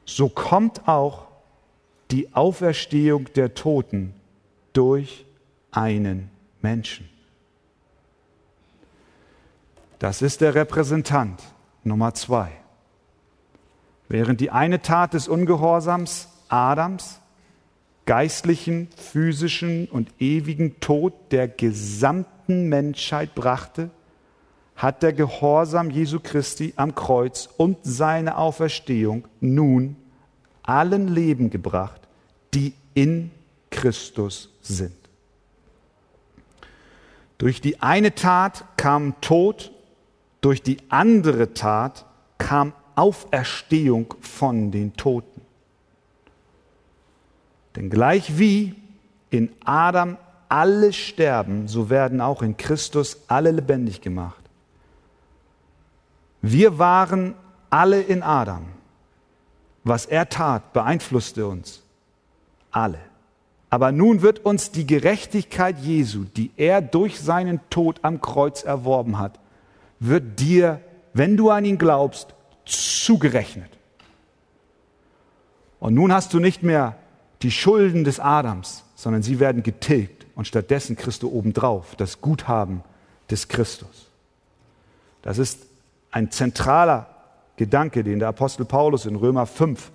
So 0.06 0.28
kommt 0.28 0.86
auch 0.88 1.26
die 2.10 2.34
Auferstehung 2.34 3.32
der 3.34 3.54
Toten 3.54 4.14
durch 4.72 5.24
einen 5.70 6.30
Menschen. 6.60 7.08
Das 9.98 10.22
ist 10.22 10.40
der 10.40 10.54
Repräsentant 10.54 11.42
Nummer 11.82 12.14
zwei. 12.14 12.52
Während 14.08 14.40
die 14.40 14.50
eine 14.50 14.82
Tat 14.82 15.14
des 15.14 15.28
Ungehorsams 15.28 16.28
Adams 16.48 17.20
geistlichen, 18.06 18.88
physischen 18.96 19.88
und 19.88 20.10
ewigen 20.18 20.78
Tod 20.80 21.14
der 21.30 21.48
gesamten 21.48 22.68
Menschheit 22.68 23.34
brachte, 23.34 23.90
hat 24.76 25.02
der 25.02 25.12
Gehorsam 25.12 25.90
Jesu 25.90 26.18
Christi 26.22 26.72
am 26.76 26.94
Kreuz 26.94 27.48
und 27.56 27.78
seine 27.82 28.36
Auferstehung 28.36 29.26
nun 29.40 29.96
allen 30.62 31.08
Leben 31.08 31.50
gebracht, 31.50 32.00
die 32.54 32.74
in 32.94 33.30
Christus 33.70 34.50
sind. 34.62 34.94
Durch 37.38 37.60
die 37.60 37.82
eine 37.82 38.14
Tat 38.14 38.64
kam 38.76 39.20
Tod 39.20 39.70
durch 40.44 40.62
die 40.62 40.76
andere 40.90 41.54
Tat 41.54 42.04
kam 42.36 42.74
Auferstehung 42.96 44.12
von 44.20 44.70
den 44.70 44.94
Toten. 44.94 45.40
Denn 47.74 47.88
gleich 47.88 48.38
wie 48.38 48.74
in 49.30 49.48
Adam 49.64 50.18
alle 50.50 50.92
sterben, 50.92 51.66
so 51.66 51.88
werden 51.88 52.20
auch 52.20 52.42
in 52.42 52.58
Christus 52.58 53.22
alle 53.26 53.52
lebendig 53.52 54.02
gemacht. 54.02 54.43
Wir 56.46 56.78
waren 56.78 57.34
alle 57.70 58.02
in 58.02 58.22
Adam. 58.22 58.66
Was 59.82 60.04
er 60.04 60.28
tat, 60.28 60.74
beeinflusste 60.74 61.46
uns. 61.46 61.82
Alle. 62.70 62.98
Aber 63.70 63.92
nun 63.92 64.20
wird 64.20 64.44
uns 64.44 64.70
die 64.70 64.86
Gerechtigkeit 64.86 65.78
Jesu, 65.78 66.24
die 66.24 66.50
er 66.58 66.82
durch 66.82 67.18
seinen 67.18 67.60
Tod 67.70 68.00
am 68.02 68.20
Kreuz 68.20 68.62
erworben 68.62 69.18
hat, 69.18 69.40
wird 70.00 70.38
dir, 70.38 70.82
wenn 71.14 71.38
du 71.38 71.48
an 71.48 71.64
ihn 71.64 71.78
glaubst, 71.78 72.34
zugerechnet. 72.66 73.70
Und 75.80 75.94
nun 75.94 76.12
hast 76.12 76.34
du 76.34 76.40
nicht 76.40 76.62
mehr 76.62 76.96
die 77.40 77.52
Schulden 77.52 78.04
des 78.04 78.20
Adams, 78.20 78.84
sondern 78.96 79.22
sie 79.22 79.40
werden 79.40 79.62
getilgt 79.62 80.26
und 80.34 80.46
stattdessen 80.46 80.94
kriegst 80.94 81.22
du 81.22 81.30
obendrauf 81.30 81.96
das 81.96 82.20
Guthaben 82.20 82.82
des 83.30 83.48
Christus. 83.48 84.10
Das 85.22 85.38
ist 85.38 85.73
ein 86.14 86.30
zentraler 86.30 87.08
Gedanke, 87.56 88.04
den 88.04 88.20
der 88.20 88.28
Apostel 88.28 88.64
Paulus 88.64 89.04
in 89.04 89.16
Römer 89.16 89.46
5 89.46 89.90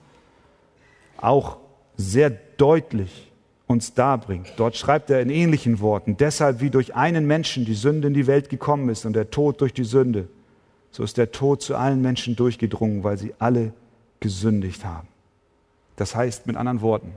auch 1.15 1.57
sehr 1.95 2.29
deutlich 2.29 3.31
uns 3.67 3.93
darbringt. 3.93 4.51
Dort 4.57 4.75
schreibt 4.75 5.09
er 5.09 5.21
in 5.21 5.29
ähnlichen 5.29 5.79
Worten, 5.79 6.17
deshalb 6.17 6.59
wie 6.59 6.69
durch 6.69 6.93
einen 6.93 7.25
Menschen 7.25 7.63
die 7.63 7.73
Sünde 7.73 8.09
in 8.09 8.13
die 8.13 8.27
Welt 8.27 8.49
gekommen 8.49 8.89
ist 8.89 9.05
und 9.05 9.13
der 9.13 9.31
Tod 9.31 9.61
durch 9.61 9.73
die 9.73 9.85
Sünde, 9.85 10.27
so 10.91 11.03
ist 11.03 11.17
der 11.17 11.31
Tod 11.31 11.61
zu 11.61 11.77
allen 11.77 12.01
Menschen 12.01 12.35
durchgedrungen, 12.35 13.05
weil 13.05 13.17
sie 13.17 13.33
alle 13.39 13.71
gesündigt 14.19 14.83
haben. 14.83 15.07
Das 15.95 16.15
heißt 16.15 16.47
mit 16.47 16.57
anderen 16.57 16.81
Worten, 16.81 17.13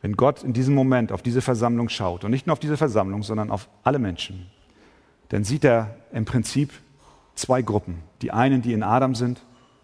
wenn 0.00 0.16
Gott 0.16 0.42
in 0.44 0.54
diesem 0.54 0.74
Moment 0.74 1.12
auf 1.12 1.20
diese 1.20 1.42
Versammlung 1.42 1.90
schaut, 1.90 2.24
und 2.24 2.30
nicht 2.30 2.46
nur 2.46 2.54
auf 2.54 2.58
diese 2.58 2.78
Versammlung, 2.78 3.22
sondern 3.22 3.50
auf 3.50 3.68
alle 3.84 3.98
Menschen, 3.98 4.46
dann 5.30 5.44
sieht 5.44 5.64
er 5.64 5.96
im 6.12 6.24
Prinzip 6.24 6.72
zwei 7.34 7.62
Gruppen. 7.62 8.02
Die 8.20 8.32
einen, 8.32 8.62
die 8.62 8.72
in 8.72 8.82
Adam 8.82 9.14
sind 9.14 9.40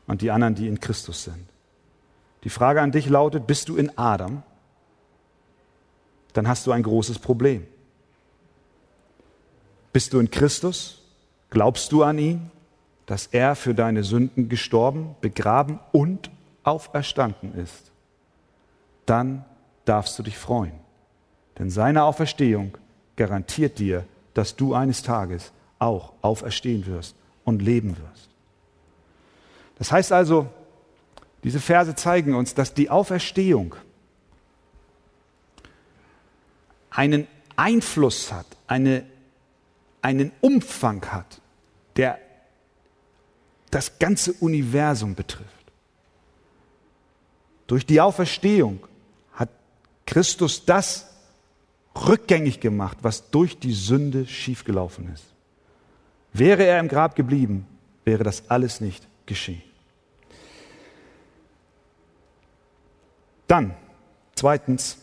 und 0.06 0.20
die 0.20 0.30
anderen, 0.30 0.54
die 0.54 0.68
in 0.68 0.80
Christus 0.80 1.24
sind. 1.24 1.48
Die 2.44 2.50
Frage 2.50 2.82
an 2.82 2.92
dich 2.92 3.08
lautet, 3.08 3.46
bist 3.46 3.68
du 3.68 3.76
in 3.76 3.96
Adam? 3.96 4.42
Dann 6.32 6.46
hast 6.46 6.66
du 6.66 6.72
ein 6.72 6.82
großes 6.82 7.18
Problem. 7.18 7.66
Bist 9.92 10.12
du 10.12 10.18
in 10.18 10.30
Christus? 10.30 11.02
Glaubst 11.48 11.90
du 11.92 12.02
an 12.02 12.18
ihn, 12.18 12.50
dass 13.06 13.26
er 13.28 13.54
für 13.54 13.74
deine 13.74 14.04
Sünden 14.04 14.48
gestorben, 14.48 15.14
begraben 15.20 15.78
und 15.92 16.30
auferstanden 16.64 17.54
ist? 17.54 17.92
Dann 19.06 19.44
darfst 19.84 20.18
du 20.18 20.24
dich 20.24 20.36
freuen. 20.36 20.72
Denn 21.58 21.70
seine 21.70 22.02
Auferstehung 22.02 22.76
garantiert 23.14 23.78
dir, 23.78 24.04
dass 24.36 24.54
du 24.54 24.74
eines 24.74 25.02
Tages 25.02 25.52
auch 25.78 26.12
auferstehen 26.20 26.84
wirst 26.84 27.16
und 27.44 27.62
leben 27.62 27.96
wirst. 27.96 28.28
Das 29.78 29.90
heißt 29.92 30.12
also, 30.12 30.46
diese 31.42 31.58
Verse 31.58 31.94
zeigen 31.94 32.34
uns, 32.34 32.54
dass 32.54 32.74
die 32.74 32.90
Auferstehung 32.90 33.76
einen 36.90 37.26
Einfluss 37.56 38.30
hat, 38.30 38.46
eine, 38.66 39.06
einen 40.02 40.32
Umfang 40.42 41.04
hat, 41.06 41.40
der 41.96 42.18
das 43.70 43.98
ganze 43.98 44.34
Universum 44.34 45.14
betrifft. 45.14 45.50
Durch 47.66 47.86
die 47.86 48.00
Auferstehung 48.02 48.86
hat 49.32 49.48
Christus 50.04 50.66
das 50.66 51.05
rückgängig 51.96 52.60
gemacht, 52.60 52.98
was 53.02 53.30
durch 53.30 53.58
die 53.58 53.72
Sünde 53.72 54.26
schiefgelaufen 54.26 55.12
ist. 55.12 55.24
Wäre 56.32 56.64
er 56.64 56.80
im 56.80 56.88
Grab 56.88 57.14
geblieben, 57.16 57.66
wäre 58.04 58.24
das 58.24 58.50
alles 58.50 58.80
nicht 58.80 59.06
geschehen. 59.24 59.62
Dann, 63.46 63.74
zweitens, 64.34 64.98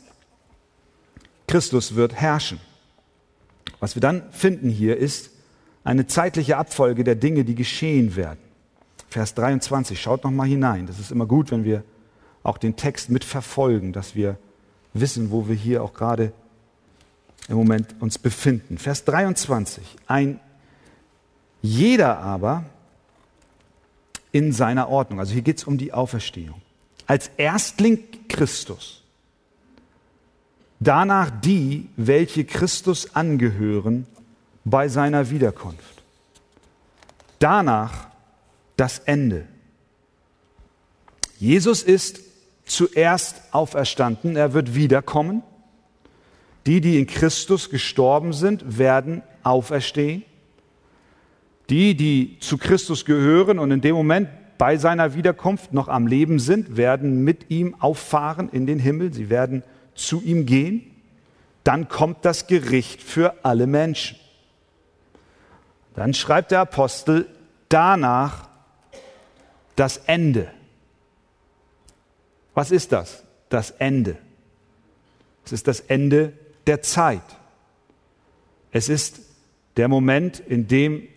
Christus 1.47 1.95
wird 1.95 2.13
herrschen. 2.13 2.59
Was 3.79 3.95
wir 3.95 4.01
dann 4.01 4.31
finden 4.31 4.69
hier 4.69 4.97
ist 4.97 5.31
eine 5.83 6.07
zeitliche 6.07 6.57
Abfolge 6.57 7.03
der 7.03 7.15
Dinge, 7.15 7.43
die 7.43 7.55
geschehen 7.55 8.15
werden. 8.15 8.39
Vers 9.09 9.33
23, 9.35 10.01
schaut 10.01 10.23
noch 10.23 10.31
mal 10.31 10.47
hinein. 10.47 10.87
Das 10.87 10.99
ist 10.99 11.11
immer 11.11 11.25
gut, 11.25 11.51
wenn 11.51 11.63
wir 11.63 11.83
auch 12.41 12.57
den 12.57 12.75
Text 12.75 13.09
mitverfolgen, 13.09 13.93
dass 13.93 14.15
wir 14.15 14.37
wissen, 14.93 15.31
wo 15.31 15.47
wir 15.47 15.55
hier 15.55 15.83
auch 15.83 15.93
gerade 15.93 16.33
im 17.47 17.55
Moment 17.55 17.95
uns 17.99 18.17
befinden. 18.17 18.77
Vers 18.77 19.05
23, 19.05 19.83
ein 20.07 20.39
jeder 21.61 22.19
aber 22.19 22.65
in 24.31 24.51
seiner 24.51 24.89
Ordnung. 24.89 25.19
Also 25.19 25.33
hier 25.33 25.41
geht 25.41 25.57
es 25.57 25.63
um 25.63 25.77
die 25.77 25.93
Auferstehung. 25.93 26.61
Als 27.05 27.29
Erstling 27.37 28.03
Christus 28.27 29.03
danach 30.83 31.29
die, 31.29 31.89
welche 31.95 32.45
Christus 32.45 33.15
angehören 33.15 34.05
bei 34.65 34.87
seiner 34.87 35.29
Wiederkunft. 35.29 36.03
Danach 37.39 38.07
das 38.77 38.99
Ende. 38.99 39.45
Jesus 41.39 41.83
ist 41.83 42.21
zuerst 42.65 43.41
auferstanden, 43.51 44.35
er 44.35 44.53
wird 44.53 44.75
wiederkommen. 44.75 45.43
Die, 46.65 46.81
die 46.81 46.97
in 46.97 47.07
Christus 47.07 47.69
gestorben 47.69 48.33
sind, 48.33 48.77
werden 48.77 49.21
auferstehen. 49.43 50.23
Die, 51.69 51.95
die 51.95 52.37
zu 52.39 52.57
Christus 52.57 53.05
gehören 53.05 53.59
und 53.59 53.71
in 53.71 53.81
dem 53.81 53.95
Moment 53.95 54.29
bei 54.57 54.77
seiner 54.77 55.13
Wiederkunft 55.15 55.73
noch 55.73 55.87
am 55.87 56.07
Leben 56.07 56.39
sind, 56.39 56.77
werden 56.77 57.23
mit 57.23 57.49
ihm 57.49 57.75
auffahren 57.79 58.49
in 58.49 58.65
den 58.65 58.79
Himmel. 58.79 59.13
Sie 59.13 59.29
werden 59.29 59.63
zu 59.95 60.21
ihm 60.21 60.45
gehen, 60.45 60.89
dann 61.63 61.87
kommt 61.87 62.25
das 62.25 62.47
Gericht 62.47 63.01
für 63.01 63.35
alle 63.43 63.67
Menschen. 63.67 64.17
Dann 65.95 66.13
schreibt 66.13 66.51
der 66.51 66.61
Apostel 66.61 67.27
danach 67.69 68.49
das 69.75 69.97
Ende. 69.97 70.51
Was 72.53 72.71
ist 72.71 72.91
das? 72.91 73.23
Das 73.49 73.71
Ende. 73.71 74.17
Es 75.45 75.51
ist 75.51 75.67
das 75.67 75.79
Ende 75.81 76.33
der 76.67 76.81
Zeit. 76.81 77.21
Es 78.71 78.89
ist 78.89 79.21
der 79.77 79.87
Moment, 79.87 80.39
in 80.39 80.67
dem 80.67 81.07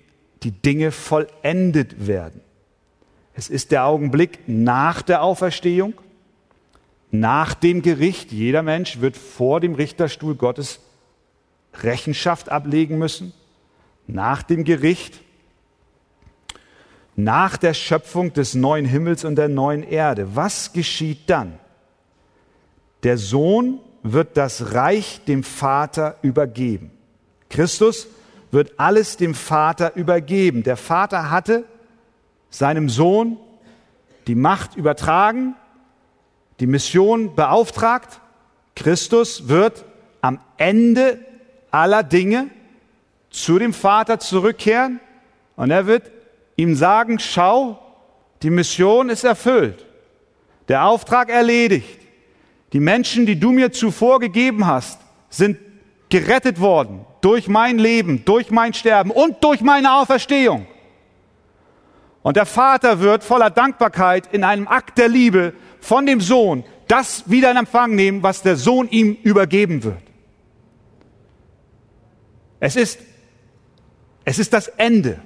die 0.42 0.50
Dinge 0.50 0.92
vollendet 0.92 2.06
werden. 2.06 2.40
Es 3.34 3.48
ist 3.48 3.70
der 3.70 3.84
Augenblick 3.84 4.40
nach 4.46 5.02
der 5.02 5.22
Auferstehung 5.22 5.94
nach 7.10 7.54
dem 7.54 7.82
Gericht, 7.82 8.32
jeder 8.32 8.62
Mensch 8.62 9.00
wird 9.00 9.16
vor 9.16 9.60
dem 9.60 9.74
Richterstuhl 9.74 10.34
Gottes 10.34 10.80
Rechenschaft 11.82 12.50
ablegen 12.50 12.98
müssen. 12.98 13.32
Nach 14.06 14.42
dem 14.42 14.64
Gericht, 14.64 15.20
nach 17.14 17.56
der 17.56 17.74
Schöpfung 17.74 18.32
des 18.32 18.54
neuen 18.54 18.84
Himmels 18.84 19.24
und 19.24 19.36
der 19.36 19.48
neuen 19.48 19.82
Erde. 19.82 20.36
Was 20.36 20.72
geschieht 20.72 21.30
dann? 21.30 21.58
Der 23.02 23.18
Sohn 23.18 23.78
wird 24.12 24.36
das 24.36 24.74
Reich 24.74 25.20
dem 25.26 25.42
Vater 25.42 26.16
übergeben. 26.22 26.90
Christus 27.50 28.08
wird 28.50 28.78
alles 28.78 29.16
dem 29.16 29.34
Vater 29.34 29.96
übergeben. 29.96 30.62
Der 30.62 30.76
Vater 30.76 31.30
hatte 31.30 31.64
seinem 32.50 32.88
Sohn 32.88 33.38
die 34.26 34.34
Macht 34.34 34.76
übertragen, 34.76 35.54
die 36.60 36.66
Mission 36.66 37.34
beauftragt. 37.34 38.20
Christus 38.74 39.48
wird 39.48 39.84
am 40.20 40.40
Ende 40.56 41.18
aller 41.70 42.02
Dinge 42.02 42.48
zu 43.30 43.58
dem 43.58 43.72
Vater 43.72 44.18
zurückkehren 44.18 45.00
und 45.56 45.70
er 45.70 45.86
wird 45.86 46.10
ihm 46.56 46.74
sagen, 46.74 47.18
schau, 47.18 47.78
die 48.42 48.50
Mission 48.50 49.10
ist 49.10 49.24
erfüllt, 49.24 49.84
der 50.68 50.86
Auftrag 50.86 51.28
erledigt. 51.28 51.95
Die 52.76 52.80
Menschen, 52.80 53.24
die 53.24 53.40
du 53.40 53.52
mir 53.52 53.72
zuvor 53.72 54.20
gegeben 54.20 54.66
hast, 54.66 55.00
sind 55.30 55.56
gerettet 56.10 56.60
worden 56.60 57.06
durch 57.22 57.48
mein 57.48 57.78
Leben, 57.78 58.26
durch 58.26 58.50
mein 58.50 58.74
Sterben 58.74 59.10
und 59.10 59.42
durch 59.42 59.62
meine 59.62 59.94
Auferstehung. 59.94 60.66
Und 62.22 62.36
der 62.36 62.44
Vater 62.44 63.00
wird 63.00 63.24
voller 63.24 63.48
Dankbarkeit 63.48 64.28
in 64.30 64.44
einem 64.44 64.68
Akt 64.68 64.98
der 64.98 65.08
Liebe 65.08 65.54
von 65.80 66.04
dem 66.04 66.20
Sohn 66.20 66.64
das 66.86 67.30
wieder 67.30 67.50
in 67.50 67.56
Empfang 67.56 67.94
nehmen, 67.94 68.22
was 68.22 68.42
der 68.42 68.56
Sohn 68.56 68.90
ihm 68.90 69.16
übergeben 69.22 69.82
wird. 69.82 70.02
Es 72.60 72.76
ist, 72.76 72.98
es 74.26 74.38
ist 74.38 74.52
das 74.52 74.68
Ende. 74.68 75.18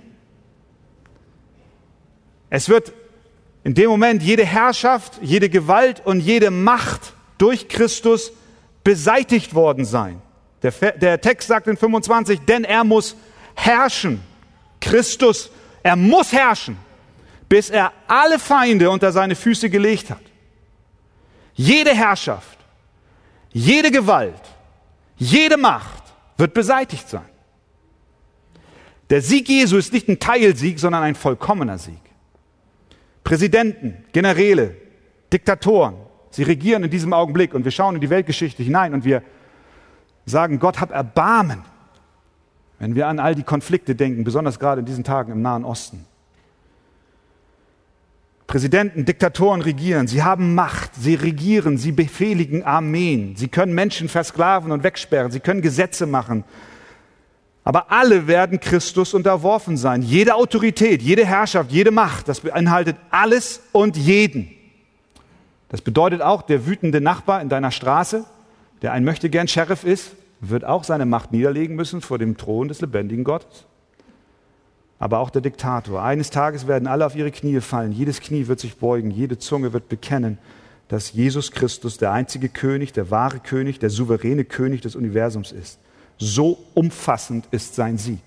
Es 2.49 2.69
wird 2.69 2.93
in 3.65 3.75
dem 3.75 3.91
Moment 3.91 4.23
jede 4.23 4.47
Herrschaft, 4.47 5.19
jede 5.21 5.49
Gewalt 5.49 6.01
und 6.07 6.21
jede 6.21 6.53
Macht 6.53 7.15
durch 7.41 7.69
Christus 7.69 8.33
beseitigt 8.85 9.55
worden 9.55 9.85
sein. 9.85 10.21
Der, 10.63 10.73
der 10.93 11.21
Text 11.21 11.49
sagt 11.49 11.67
in 11.69 11.77
25, 11.77 12.41
denn 12.41 12.65
er 12.65 12.85
muss 12.85 13.17
herrschen. 13.55 14.21
Christus, 14.81 15.51
er 15.83 15.97
muss 15.97 16.33
herrschen, 16.33 16.77
bis 17.49 17.71
er 17.71 17.93
alle 18.07 18.39
Feinde 18.39 18.91
unter 18.91 19.11
seine 19.11 19.35
Füße 19.35 19.71
gelegt 19.71 20.11
hat. 20.11 20.21
Jede 21.55 21.95
Herrschaft, 21.95 22.59
jede 23.53 23.91
Gewalt, 23.91 24.43
jede 25.17 25.57
Macht 25.57 26.03
wird 26.37 26.53
beseitigt 26.53 27.09
sein. 27.09 27.29
Der 29.09 29.23
Sieg 29.23 29.49
Jesu 29.49 29.79
ist 29.79 29.93
nicht 29.93 30.09
ein 30.09 30.21
Teilsieg, 30.21 30.79
sondern 30.79 31.03
ein 31.03 31.15
vollkommener 31.15 31.79
Sieg. 31.79 32.01
Präsidenten, 33.25 34.05
Generäle, 34.13 34.77
Diktatoren, 35.33 35.97
sie 36.31 36.43
regieren 36.43 36.85
in 36.85 36.91
diesem 36.91 37.13
Augenblick 37.13 37.55
und 37.55 37.65
wir 37.65 37.73
schauen 37.73 37.95
in 37.95 38.01
die 38.01 38.11
Weltgeschichte 38.11 38.63
hinein 38.63 38.95
und 38.95 39.05
wir 39.05 39.23
sagen, 40.27 40.59
Gott 40.59 40.81
hab 40.81 40.91
Erbarmen, 40.91 41.63
wenn 42.79 42.95
wir 42.95 43.09
an 43.09 43.19
all 43.19 43.35
die 43.35 43.43
Konflikte 43.43 43.95
denken, 43.95 44.25
besonders 44.25 44.59
gerade 44.59 44.81
in 44.81 44.87
diesen 44.87 45.05
Tagen 45.05 45.33
im 45.33 45.43
Nahen 45.43 45.65
Osten. 45.65 46.07
Präsidenten, 48.47 49.05
Diktatoren 49.05 49.63
regieren, 49.63 50.09
sie 50.09 50.25
haben 50.25 50.57
Macht, 50.57 50.97
sie 50.97 51.15
regieren, 51.15 51.79
sie 51.79 51.93
befehligen 51.93 52.65
Armeen, 52.65 53.37
sie 53.37 53.47
können 53.47 53.75
Menschen 53.75 54.09
versklaven 54.09 54.73
und 54.73 54.83
wegsperren, 54.83 55.31
sie 55.31 55.39
können 55.39 55.63
Gesetze 55.63 56.07
machen. 56.07 56.43
Aber 57.63 57.93
alle 57.93 58.27
werden 58.27 58.59
Christus 58.59 59.15
unterworfen 59.15 59.77
sein. 59.77 60.03
Jede 60.03 60.35
Autorität, 60.35 61.03
jede 61.03 61.25
Herrschaft, 61.25 61.71
jede 61.71 61.93
Macht, 61.93 62.27
das 62.27 62.41
beinhaltet 62.41 62.97
alles 63.11 63.61
und 63.71 63.97
jeden. 63.97 64.51
Das 65.71 65.81
bedeutet 65.81 66.21
auch, 66.21 66.43
der 66.43 66.67
wütende 66.67 67.01
Nachbar 67.01 67.41
in 67.41 67.49
deiner 67.49 67.71
Straße, 67.71 68.25
der 68.83 68.93
ein 68.93 69.05
Möchtegern 69.05 69.49
Sheriff 69.49 69.85
ist, 69.85 70.13
wird 70.41 70.65
auch 70.65 70.85
seine 70.85 71.07
Macht 71.07 71.33
niederlegen 71.33 71.75
müssen 71.75 72.01
vor 72.01 72.19
dem 72.19 72.37
Thron 72.37 72.69
des 72.69 72.81
lebendigen 72.81 73.25
Gottes 73.25 73.67
aber 75.01 75.19
auch 75.19 75.31
der 75.31 75.41
Diktator. 75.41 76.03
Eines 76.03 76.31
Tages 76.31 76.69
werden 76.69 76.87
alle 76.87 77.05
auf 77.07 77.17
ihre 77.17 77.33
Knie 77.33 77.61
fallen, 77.61 77.91
jedes 77.91 78.21
Knie 78.21 78.47
wird 78.47 78.61
sich 78.61 78.77
beugen, 78.77 79.11
jede 79.11 79.39
Zunge 79.39 79.73
wird 79.73 79.89
bekennen, 79.89 80.39
dass 80.89 81.15
Jesus 81.15 81.51
Christus 81.51 81.97
der 81.97 82.13
einzige 82.13 82.51
König, 82.51 82.93
der 82.93 83.11
wahre 83.11 83.41
König, 83.41 83.79
der 83.79 83.91
souveräne 83.91 84.45
König 84.45 84.83
des 84.83 84.95
Universums 84.95 85.53
ist. 85.53 85.81
So 86.19 86.59
umfassend 86.75 87.47
ist 87.51 87.75
sein 87.75 87.97
Sieg. 87.97 88.21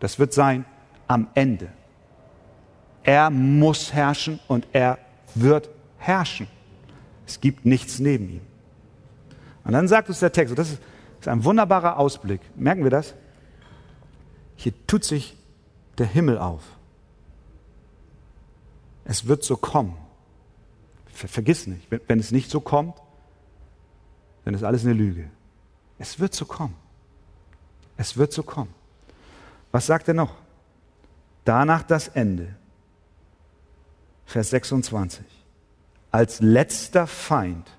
Das 0.00 0.18
wird 0.18 0.32
sein 0.32 0.64
am 1.06 1.28
Ende. 1.34 1.68
Er 3.02 3.28
muss 3.28 3.92
herrschen 3.92 4.40
und 4.48 4.66
er 4.72 4.98
wird 5.34 5.68
herrschen. 5.98 6.48
Es 7.26 7.40
gibt 7.40 7.66
nichts 7.66 7.98
neben 7.98 8.28
ihm. 8.30 8.40
Und 9.64 9.72
dann 9.72 9.88
sagt 9.88 10.08
uns 10.08 10.20
der 10.20 10.32
Text, 10.32 10.52
und 10.52 10.58
das 10.58 10.70
ist, 10.70 10.80
ein 11.26 11.44
wunderbarer 11.44 11.98
Ausblick. 11.98 12.40
Merken 12.54 12.84
wir 12.84 12.90
das? 12.90 13.14
Hier 14.54 14.72
tut 14.86 15.04
sich 15.04 15.36
der 15.98 16.06
Himmel 16.06 16.38
auf. 16.38 16.62
Es 19.04 19.26
wird 19.26 19.42
so 19.42 19.56
kommen. 19.56 19.96
Vergiss 21.06 21.66
nicht, 21.66 21.88
wenn 21.90 22.20
es 22.20 22.30
nicht 22.30 22.50
so 22.50 22.60
kommt, 22.60 22.94
dann 24.44 24.54
ist 24.54 24.62
alles 24.62 24.84
eine 24.84 24.92
Lüge. 24.92 25.30
Es 25.98 26.20
wird 26.20 26.34
so 26.34 26.44
kommen. 26.44 26.76
Es 27.96 28.16
wird 28.16 28.32
so 28.32 28.42
kommen. 28.42 28.72
Was 29.72 29.86
sagt 29.86 30.08
er 30.08 30.14
noch? 30.14 30.34
Danach 31.44 31.82
das 31.82 32.08
Ende. 32.08 32.54
Vers 34.26 34.50
26. 34.50 35.24
Als 36.10 36.40
letzter 36.40 37.06
Feind 37.06 37.70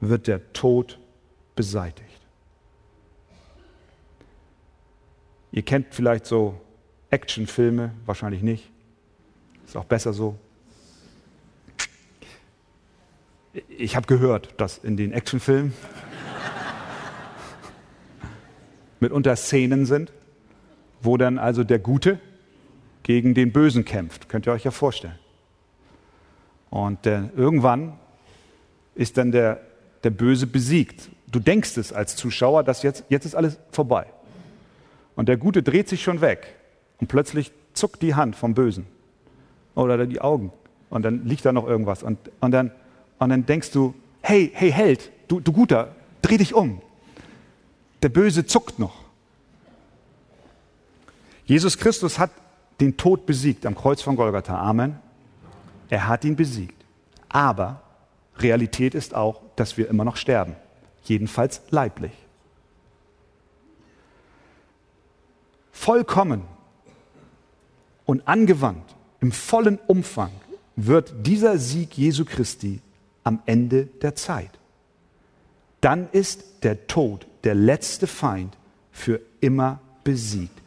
wird 0.00 0.26
der 0.26 0.52
Tod 0.52 0.98
beseitigt. 1.54 2.20
Ihr 5.52 5.62
kennt 5.62 5.88
vielleicht 5.90 6.26
so 6.26 6.60
Actionfilme, 7.10 7.92
wahrscheinlich 8.06 8.42
nicht. 8.42 8.70
Ist 9.66 9.76
auch 9.76 9.84
besser 9.84 10.12
so. 10.12 10.38
Ich 13.68 13.96
habe 13.96 14.06
gehört, 14.06 14.54
dass 14.58 14.78
in 14.78 14.96
den 14.96 15.12
Actionfilmen 15.12 15.74
mitunter 19.00 19.34
Szenen 19.34 19.86
sind, 19.86 20.12
wo 21.02 21.16
dann 21.16 21.38
also 21.38 21.64
der 21.64 21.80
Gute 21.80 22.20
gegen 23.02 23.34
den 23.34 23.52
Bösen 23.52 23.84
kämpft. 23.84 24.28
Könnt 24.28 24.46
ihr 24.46 24.52
euch 24.52 24.64
ja 24.64 24.70
vorstellen. 24.70 25.18
Und 26.70 27.06
äh, 27.06 27.22
irgendwann 27.36 27.98
ist 28.94 29.16
dann 29.16 29.32
der, 29.32 29.60
der 30.04 30.10
Böse 30.10 30.46
besiegt. 30.46 31.10
Du 31.26 31.40
denkst 31.40 31.76
es 31.76 31.92
als 31.92 32.16
Zuschauer, 32.16 32.64
dass 32.64 32.82
jetzt, 32.82 33.04
jetzt 33.08 33.24
ist 33.24 33.34
alles 33.34 33.58
vorbei. 33.70 34.06
Und 35.16 35.28
der 35.28 35.36
Gute 35.36 35.62
dreht 35.62 35.88
sich 35.88 36.02
schon 36.02 36.20
weg. 36.20 36.54
Und 37.00 37.08
plötzlich 37.08 37.52
zuckt 37.74 38.02
die 38.02 38.14
Hand 38.14 38.36
vom 38.36 38.54
Bösen. 38.54 38.86
Oder 39.74 40.06
die 40.06 40.20
Augen. 40.20 40.52
Und 40.88 41.02
dann 41.02 41.24
liegt 41.26 41.44
da 41.44 41.52
noch 41.52 41.66
irgendwas. 41.66 42.02
Und, 42.02 42.18
und, 42.40 42.50
dann, 42.50 42.72
und 43.18 43.30
dann 43.30 43.46
denkst 43.46 43.70
du, 43.72 43.94
hey, 44.22 44.50
hey 44.54 44.70
Held, 44.70 45.10
du, 45.28 45.40
du 45.40 45.52
Guter, 45.52 45.94
dreh 46.22 46.36
dich 46.36 46.54
um. 46.54 46.80
Der 48.02 48.08
Böse 48.08 48.46
zuckt 48.46 48.78
noch. 48.78 48.94
Jesus 51.44 51.78
Christus 51.78 52.18
hat 52.18 52.30
den 52.80 52.96
Tod 52.96 53.26
besiegt 53.26 53.66
am 53.66 53.74
Kreuz 53.74 54.02
von 54.02 54.16
Golgatha. 54.16 54.58
Amen. 54.58 54.98
Er 55.90 56.08
hat 56.08 56.24
ihn 56.24 56.36
besiegt. 56.36 56.84
Aber 57.28 57.82
Realität 58.36 58.94
ist 58.94 59.14
auch, 59.14 59.42
dass 59.56 59.76
wir 59.76 59.88
immer 59.88 60.04
noch 60.04 60.16
sterben. 60.16 60.56
Jedenfalls 61.04 61.60
leiblich. 61.70 62.12
Vollkommen 65.72 66.42
und 68.06 68.26
angewandt, 68.26 68.94
im 69.20 69.32
vollen 69.32 69.78
Umfang, 69.86 70.30
wird 70.76 71.26
dieser 71.26 71.58
Sieg 71.58 71.96
Jesu 71.96 72.24
Christi 72.24 72.80
am 73.24 73.42
Ende 73.46 73.86
der 73.86 74.14
Zeit. 74.14 74.58
Dann 75.80 76.08
ist 76.12 76.62
der 76.62 76.86
Tod, 76.86 77.26
der 77.44 77.54
letzte 77.54 78.06
Feind, 78.06 78.56
für 78.92 79.20
immer 79.40 79.80
besiegt. 80.04 80.60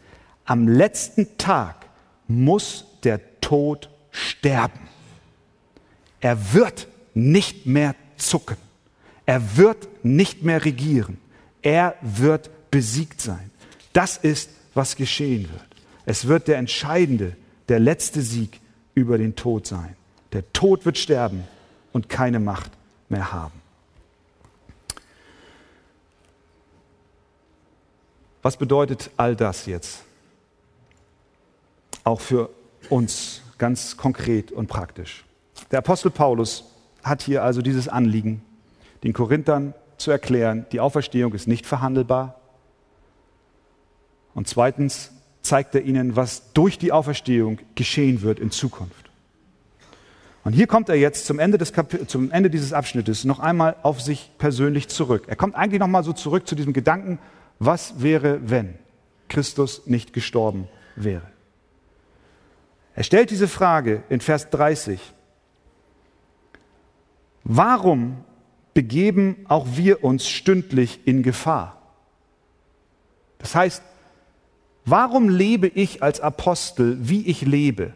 Am 0.46 0.68
letzten 0.68 1.38
Tag 1.38 1.86
muss 2.28 2.86
der 3.04 3.40
Tod 3.40 3.90
sterben. 4.12 4.93
Er 6.24 6.54
wird 6.54 6.88
nicht 7.14 7.66
mehr 7.66 7.96
zucken. 8.16 8.56
Er 9.26 9.58
wird 9.58 9.90
nicht 10.06 10.42
mehr 10.42 10.64
regieren. 10.64 11.18
Er 11.62 11.96
wird 12.02 12.50
besiegt 12.72 13.20
sein. 13.20 13.52
Das 13.92 14.16
ist, 14.16 14.50
was 14.74 14.96
geschehen 14.96 15.50
wird. 15.52 15.66
Es 16.06 16.26
wird 16.26 16.48
der 16.48 16.60
entscheidende, 16.60 17.36
der 17.68 17.80
letzte 17.80 18.22
Sieg 18.22 18.62
über 18.96 19.18
den 19.18 19.36
Tod 19.36 19.68
sein. 19.68 19.98
Der 20.32 20.52
Tod 20.54 20.86
wird 20.86 20.98
sterben 20.98 21.44
und 21.92 22.08
keine 22.08 22.40
Macht 22.40 22.72
mehr 23.10 23.34
haben. 23.34 23.62
Was 28.42 28.56
bedeutet 28.56 29.12
all 29.18 29.36
das 29.36 29.66
jetzt? 29.66 30.04
Auch 32.06 32.22
für 32.22 32.50
uns 32.90 33.42
ganz 33.58 33.98
konkret 33.98 34.54
und 34.54 34.68
praktisch. 34.68 35.26
Der 35.74 35.80
Apostel 35.80 36.12
Paulus 36.12 36.66
hat 37.02 37.24
hier 37.24 37.42
also 37.42 37.64
dieses 37.64 37.88
Anliegen, 37.88 38.44
den 39.04 39.12
Korinthern 39.12 39.74
zu 39.98 40.12
erklären, 40.12 40.68
die 40.72 40.80
Auferstehung 40.80 41.34
ist 41.34 41.48
nicht 41.48 41.66
verhandelbar. 41.66 42.40
Und 44.36 44.48
zweitens 44.48 45.10
zeigt 45.42 45.74
er 45.74 45.82
ihnen, 45.82 46.16
was 46.16 46.54
durch 46.54 46.78
die 46.78 46.92
Auferstehung 46.92 47.58
geschehen 47.74 48.22
wird 48.22 48.40
in 48.40 48.52
Zukunft. 48.52 49.10
Und 50.44 50.54
hier 50.54 50.68
kommt 50.68 50.90
er 50.90 50.96
jetzt 50.96 51.26
zum 51.26 51.40
Ende, 51.40 51.58
zum 52.06 52.30
Ende 52.30 52.52
dieses 52.52 52.72
Abschnittes 52.72 53.24
noch 53.24 53.40
einmal 53.40 53.76
auf 53.82 54.00
sich 54.00 54.30
persönlich 54.38 54.90
zurück. 54.90 55.24
Er 55.26 55.36
kommt 55.36 55.56
eigentlich 55.56 55.80
noch 55.80 55.88
mal 55.88 56.04
so 56.04 56.14
zurück 56.14 56.48
zu 56.48 56.54
diesem 56.54 56.74
Gedanken, 56.74 57.18
was 57.58 58.00
wäre, 58.00 58.48
wenn 58.48 58.76
Christus 59.28 59.88
nicht 59.88 60.14
gestorben 60.14 60.68
wäre. 60.96 61.24
Er 62.94 63.04
stellt 63.04 63.32
diese 63.32 63.48
Frage 63.48 64.04
in 64.10 64.22
Vers 64.22 64.52
30. 64.52 65.00
Warum 67.44 68.24
begeben 68.74 69.46
auch 69.48 69.68
wir 69.76 70.04
uns 70.04 70.28
stündlich 70.28 71.02
in 71.06 71.24
Gefahr? 71.24 71.82
Das 73.40 73.56
heißt, 73.56 73.84
warum 74.86 75.30
lebe 75.30 75.68
ich 75.68 76.02
als 76.02 76.22
Apostel, 76.22 76.98
wie 77.02 77.26
ich 77.28 77.42
lebe? 77.42 77.94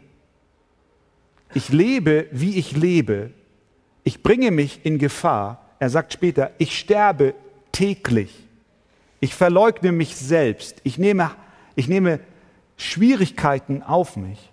Ich 1.54 1.70
lebe, 1.70 2.26
wie 2.30 2.58
ich 2.58 2.72
lebe. 2.72 3.30
Ich 4.04 4.22
bringe 4.22 4.50
mich 4.50 4.84
in 4.84 4.98
Gefahr. 4.98 5.64
Er 5.78 5.88
sagt 5.88 6.12
später, 6.12 6.50
ich 6.58 6.78
sterbe 6.78 7.34
täglich. 7.72 8.46
Ich 9.20 9.34
verleugne 9.34 9.92
mich 9.92 10.16
selbst. 10.16 10.80
Ich 10.84 10.98
nehme, 10.98 11.30
ich 11.74 11.88
nehme 11.88 12.20
Schwierigkeiten 12.76 13.82
auf 13.82 14.16
mich 14.16 14.52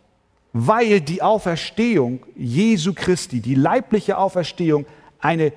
weil 0.58 1.02
die 1.02 1.22
Auferstehung 1.22 2.22
Jesu 2.34 2.94
Christi, 2.94 3.42
die 3.42 3.56
leibliche 3.56 4.18
Auferstehung, 4.18 4.86
eine 5.20 5.52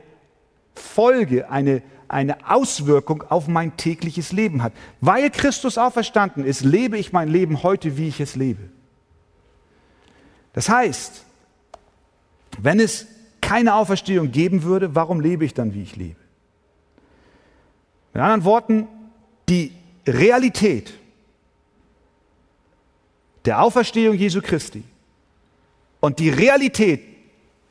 Folge, 0.74 1.48
eine, 1.48 1.82
eine 2.08 2.50
Auswirkung 2.50 3.22
auf 3.22 3.46
mein 3.46 3.76
tägliches 3.76 4.32
Leben 4.32 4.60
hat. 4.60 4.72
Weil 5.00 5.30
Christus 5.30 5.78
auferstanden 5.78 6.44
ist, 6.44 6.62
lebe 6.62 6.98
ich 6.98 7.12
mein 7.12 7.28
Leben 7.28 7.62
heute, 7.62 7.96
wie 7.96 8.08
ich 8.08 8.18
es 8.18 8.34
lebe. 8.34 8.70
Das 10.52 10.68
heißt, 10.68 11.24
wenn 12.60 12.80
es 12.80 13.06
keine 13.40 13.74
Auferstehung 13.76 14.32
geben 14.32 14.64
würde, 14.64 14.96
warum 14.96 15.20
lebe 15.20 15.44
ich 15.44 15.54
dann, 15.54 15.74
wie 15.74 15.82
ich 15.82 15.94
lebe? 15.94 16.18
Mit 18.14 18.20
anderen 18.20 18.42
Worten, 18.42 18.88
die 19.48 19.70
Realität 20.08 20.92
der 23.44 23.62
Auferstehung 23.62 24.16
Jesu 24.16 24.40
Christi 24.42 24.84
und 26.00 26.18
die 26.18 26.30
Realität 26.30 27.02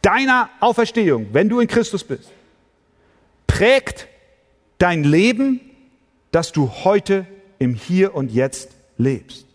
deiner 0.01 0.49
Auferstehung, 0.59 1.27
wenn 1.33 1.49
du 1.49 1.59
in 1.59 1.67
Christus 1.67 2.03
bist, 2.03 2.31
prägt 3.45 4.07
dein 4.77 5.03
Leben, 5.03 5.59
das 6.31 6.51
du 6.51 6.69
heute 6.83 7.25
im 7.59 7.73
Hier 7.73 8.15
und 8.15 8.31
Jetzt 8.31 8.69
lebst. 8.97 9.45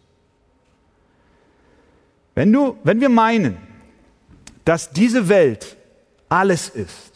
Wenn, 2.35 2.53
du, 2.53 2.79
wenn 2.83 3.01
wir 3.01 3.09
meinen, 3.09 3.59
dass 4.65 4.91
diese 4.91 5.29
Welt 5.29 5.77
alles 6.29 6.69
ist, 6.69 7.12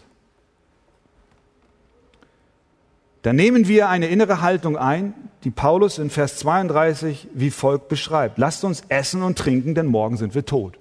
dann 3.26 3.34
nehmen 3.34 3.66
wir 3.66 3.88
eine 3.88 4.06
innere 4.06 4.40
Haltung 4.40 4.76
ein, 4.76 5.12
die 5.42 5.50
Paulus 5.50 5.98
in 5.98 6.10
Vers 6.10 6.36
32 6.36 7.26
wie 7.34 7.50
folgt 7.50 7.88
beschreibt. 7.88 8.38
Lasst 8.38 8.62
uns 8.62 8.84
essen 8.88 9.24
und 9.24 9.36
trinken, 9.36 9.74
denn 9.74 9.86
morgen 9.86 10.16
sind 10.16 10.36
wir 10.36 10.46
tot. 10.46 10.78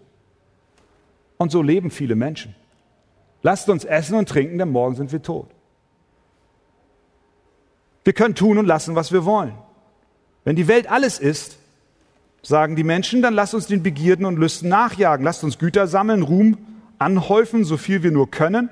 Und 1.37 1.51
so 1.51 1.63
leben 1.63 1.89
viele 1.89 2.13
Menschen. 2.13 2.53
Lasst 3.41 3.67
uns 3.67 3.83
essen 3.83 4.13
und 4.13 4.29
trinken, 4.29 4.59
denn 4.59 4.69
morgen 4.69 4.95
sind 4.95 5.11
wir 5.11 5.23
tot. 5.23 5.47
Wir 8.03 8.13
können 8.13 8.35
tun 8.35 8.59
und 8.59 8.67
lassen, 8.67 8.93
was 8.93 9.11
wir 9.11 9.25
wollen. 9.25 9.55
Wenn 10.43 10.55
die 10.55 10.67
Welt 10.67 10.87
alles 10.87 11.17
ist, 11.17 11.57
sagen 12.43 12.75
die 12.75 12.83
Menschen, 12.83 13.23
dann 13.23 13.33
lasst 13.33 13.55
uns 13.55 13.65
den 13.65 13.81
Begierden 13.81 14.23
und 14.23 14.37
Lüsten 14.37 14.69
nachjagen. 14.69 15.25
Lasst 15.25 15.43
uns 15.43 15.57
Güter 15.57 15.87
sammeln, 15.87 16.21
Ruhm 16.21 16.59
anhäufen, 16.99 17.65
so 17.65 17.77
viel 17.77 18.03
wir 18.03 18.11
nur 18.11 18.29
können 18.29 18.69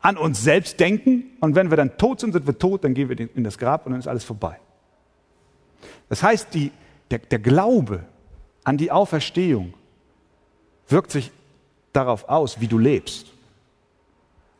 an 0.00 0.16
uns 0.16 0.42
selbst 0.42 0.80
denken 0.80 1.24
und 1.40 1.54
wenn 1.54 1.70
wir 1.70 1.76
dann 1.76 1.96
tot 1.98 2.20
sind, 2.20 2.32
sind 2.32 2.46
wir 2.46 2.58
tot, 2.58 2.84
dann 2.84 2.94
gehen 2.94 3.08
wir 3.08 3.18
in 3.18 3.44
das 3.44 3.58
Grab 3.58 3.86
und 3.86 3.92
dann 3.92 4.00
ist 4.00 4.08
alles 4.08 4.24
vorbei. 4.24 4.58
Das 6.08 6.22
heißt, 6.22 6.54
die, 6.54 6.72
der, 7.10 7.18
der 7.18 7.38
Glaube 7.38 8.04
an 8.64 8.76
die 8.76 8.90
Auferstehung 8.90 9.74
wirkt 10.88 11.10
sich 11.10 11.30
darauf 11.92 12.28
aus, 12.28 12.60
wie 12.60 12.66
du 12.66 12.78
lebst. 12.78 13.26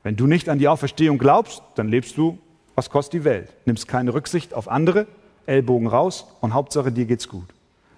Wenn 0.03 0.17
du 0.17 0.27
nicht 0.27 0.49
an 0.49 0.59
die 0.59 0.69
Auferstehung 0.69 1.19
glaubst, 1.19 1.63
dann 1.75 1.89
lebst 1.89 2.17
du, 2.17 2.39
was 2.75 2.91
kostet 2.91 3.15
die 3.15 3.25
Welt. 3.25 3.53
Nimmst 3.67 3.89
keine 3.89 4.15
Rücksicht 4.15 4.55
auf 4.55 4.69
andere, 4.69 5.07
Ellbogen 5.47 5.89
raus 5.89 6.27
und 6.41 6.55
Hauptsache 6.55 6.93
dir 6.93 7.05
geht's 7.05 7.29
gut. 7.29 7.49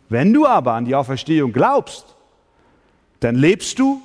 Wenn 0.09 0.33
du 0.33 0.47
aber 0.47 0.73
an 0.73 0.85
die 0.85 0.95
Auferstehung 0.95 1.53
glaubst, 1.53 2.17
dann 3.21 3.37
lebst 3.37 3.79
du 3.79 4.01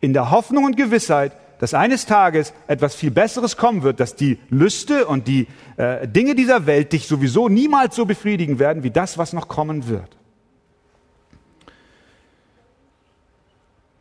in 0.00 0.12
der 0.12 0.30
Hoffnung 0.30 0.64
und 0.64 0.76
Gewissheit, 0.76 1.32
dass 1.60 1.74
eines 1.74 2.06
Tages 2.06 2.54
etwas 2.68 2.94
viel 2.94 3.10
Besseres 3.10 3.58
kommen 3.58 3.82
wird, 3.82 4.00
dass 4.00 4.16
die 4.16 4.38
Lüste 4.48 5.06
und 5.06 5.28
die 5.28 5.46
äh, 5.76 6.08
Dinge 6.08 6.34
dieser 6.34 6.64
Welt 6.64 6.94
dich 6.94 7.06
sowieso 7.06 7.50
niemals 7.50 7.94
so 7.94 8.06
befriedigen 8.06 8.58
werden 8.58 8.82
wie 8.82 8.90
das, 8.90 9.18
was 9.18 9.34
noch 9.34 9.46
kommen 9.46 9.86
wird. 9.86 10.16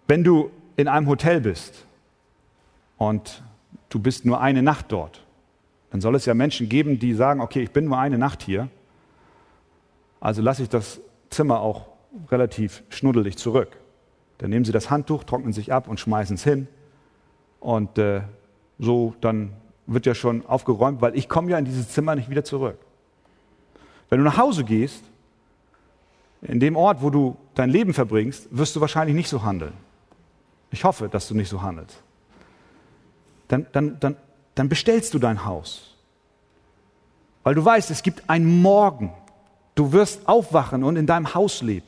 Wenn 0.07 0.23
du 0.23 0.51
in 0.77 0.87
einem 0.87 1.07
Hotel 1.07 1.41
bist 1.41 1.85
und 2.97 3.43
du 3.89 3.99
bist 3.99 4.23
nur 4.23 4.39
eine 4.39 4.63
Nacht 4.63 4.85
dort, 4.93 5.21
dann 5.91 5.99
soll 5.99 6.15
es 6.15 6.25
ja 6.25 6.33
Menschen 6.33 6.69
geben, 6.69 6.97
die 6.97 7.13
sagen, 7.13 7.41
okay, 7.41 7.61
ich 7.61 7.71
bin 7.71 7.85
nur 7.85 7.97
eine 7.97 8.17
Nacht 8.17 8.41
hier, 8.41 8.69
also 10.21 10.41
lasse 10.41 10.63
ich 10.63 10.69
das 10.69 11.01
Zimmer 11.29 11.59
auch 11.59 11.87
relativ 12.31 12.83
schnuddelig 12.87 13.37
zurück. 13.37 13.75
Dann 14.37 14.49
nehmen 14.49 14.63
sie 14.63 14.71
das 14.71 14.89
Handtuch, 14.89 15.25
trocknen 15.25 15.51
sich 15.51 15.73
ab 15.73 15.89
und 15.89 15.99
schmeißen 15.99 16.35
es 16.35 16.43
hin. 16.45 16.69
Und 17.59 17.97
äh, 17.97 18.21
so, 18.77 19.13
dann 19.21 19.53
wird 19.85 20.05
ja 20.05 20.15
schon 20.15 20.45
aufgeräumt, 20.45 21.01
weil 21.01 21.17
ich 21.17 21.27
komme 21.27 21.51
ja 21.51 21.57
in 21.57 21.65
dieses 21.65 21.89
Zimmer 21.89 22.15
nicht 22.15 22.29
wieder 22.29 22.43
zurück. 22.43 22.77
Wenn 24.09 24.19
du 24.19 24.25
nach 24.25 24.37
Hause 24.37 24.63
gehst, 24.63 25.03
in 26.41 26.59
dem 26.59 26.75
Ort, 26.75 27.01
wo 27.01 27.09
du 27.09 27.35
dein 27.55 27.69
Leben 27.69 27.93
verbringst, 27.93 28.47
wirst 28.51 28.75
du 28.75 28.81
wahrscheinlich 28.81 29.15
nicht 29.15 29.29
so 29.29 29.43
handeln. 29.43 29.73
Ich 30.71 30.83
hoffe, 30.83 31.09
dass 31.09 31.27
du 31.27 31.35
nicht 31.35 31.49
so 31.49 31.61
handelst. 31.61 32.01
Dann, 33.47 33.65
dann, 33.71 33.99
dann, 33.99 34.15
dann 34.55 34.69
bestellst 34.69 35.13
du 35.13 35.19
dein 35.19 35.45
Haus. 35.45 35.95
Weil 37.43 37.55
du 37.55 37.65
weißt, 37.65 37.89
es 37.91 38.03
gibt 38.03 38.29
einen 38.29 38.61
Morgen. 38.61 39.11
Du 39.75 39.91
wirst 39.91 40.27
aufwachen 40.27 40.83
und 40.83 40.95
in 40.95 41.07
deinem 41.07 41.33
Haus 41.33 41.61
leben. 41.61 41.87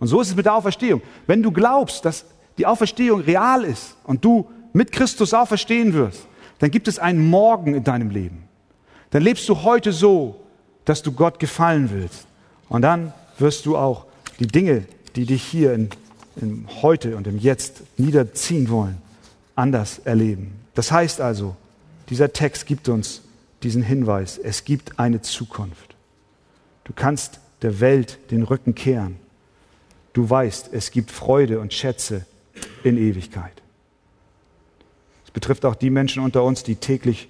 Und 0.00 0.08
so 0.08 0.20
ist 0.20 0.28
es 0.28 0.36
mit 0.36 0.46
der 0.46 0.54
Auferstehung. 0.54 1.00
Wenn 1.26 1.42
du 1.42 1.50
glaubst, 1.50 2.04
dass 2.04 2.26
die 2.58 2.66
Auferstehung 2.66 3.20
real 3.20 3.64
ist 3.64 3.96
und 4.04 4.24
du 4.24 4.50
mit 4.76 4.92
Christus 4.92 5.34
auferstehen 5.34 5.92
wirst, 5.94 6.26
dann 6.58 6.70
gibt 6.70 6.88
es 6.88 6.98
einen 6.98 7.28
Morgen 7.28 7.74
in 7.74 7.84
deinem 7.84 8.10
Leben. 8.10 8.44
Dann 9.10 9.22
lebst 9.22 9.48
du 9.48 9.62
heute 9.62 9.92
so, 9.92 10.40
dass 10.84 11.02
du 11.02 11.12
Gott 11.12 11.38
gefallen 11.38 11.90
willst. 11.92 12.26
Und 12.68 12.82
dann 12.82 13.12
wirst 13.38 13.66
du 13.66 13.76
auch 13.76 14.06
die 14.38 14.46
Dinge, 14.46 14.84
die 15.14 15.26
dich 15.26 15.42
hier 15.42 15.72
in, 15.74 15.90
in 16.36 16.66
heute 16.82 17.16
und 17.16 17.26
im 17.26 17.38
Jetzt 17.38 17.82
niederziehen 17.96 18.68
wollen, 18.68 18.98
anders 19.54 20.00
erleben. 20.00 20.52
Das 20.74 20.92
heißt 20.92 21.20
also, 21.20 21.56
dieser 22.10 22.32
Text 22.32 22.66
gibt 22.66 22.88
uns 22.88 23.22
diesen 23.62 23.82
Hinweis, 23.82 24.38
es 24.38 24.64
gibt 24.64 24.98
eine 24.98 25.22
Zukunft. 25.22 25.96
Du 26.84 26.92
kannst 26.94 27.40
der 27.62 27.80
Welt 27.80 28.18
den 28.30 28.42
Rücken 28.42 28.74
kehren 28.74 29.16
Du 30.16 30.30
weißt, 30.30 30.70
es 30.72 30.92
gibt 30.92 31.10
Freude 31.10 31.60
und 31.60 31.74
Schätze 31.74 32.24
in 32.82 32.96
Ewigkeit. 32.96 33.52
Betrifft 35.36 35.66
auch 35.66 35.74
die 35.74 35.90
Menschen 35.90 36.24
unter 36.24 36.42
uns, 36.42 36.62
die 36.62 36.76
täglich 36.76 37.28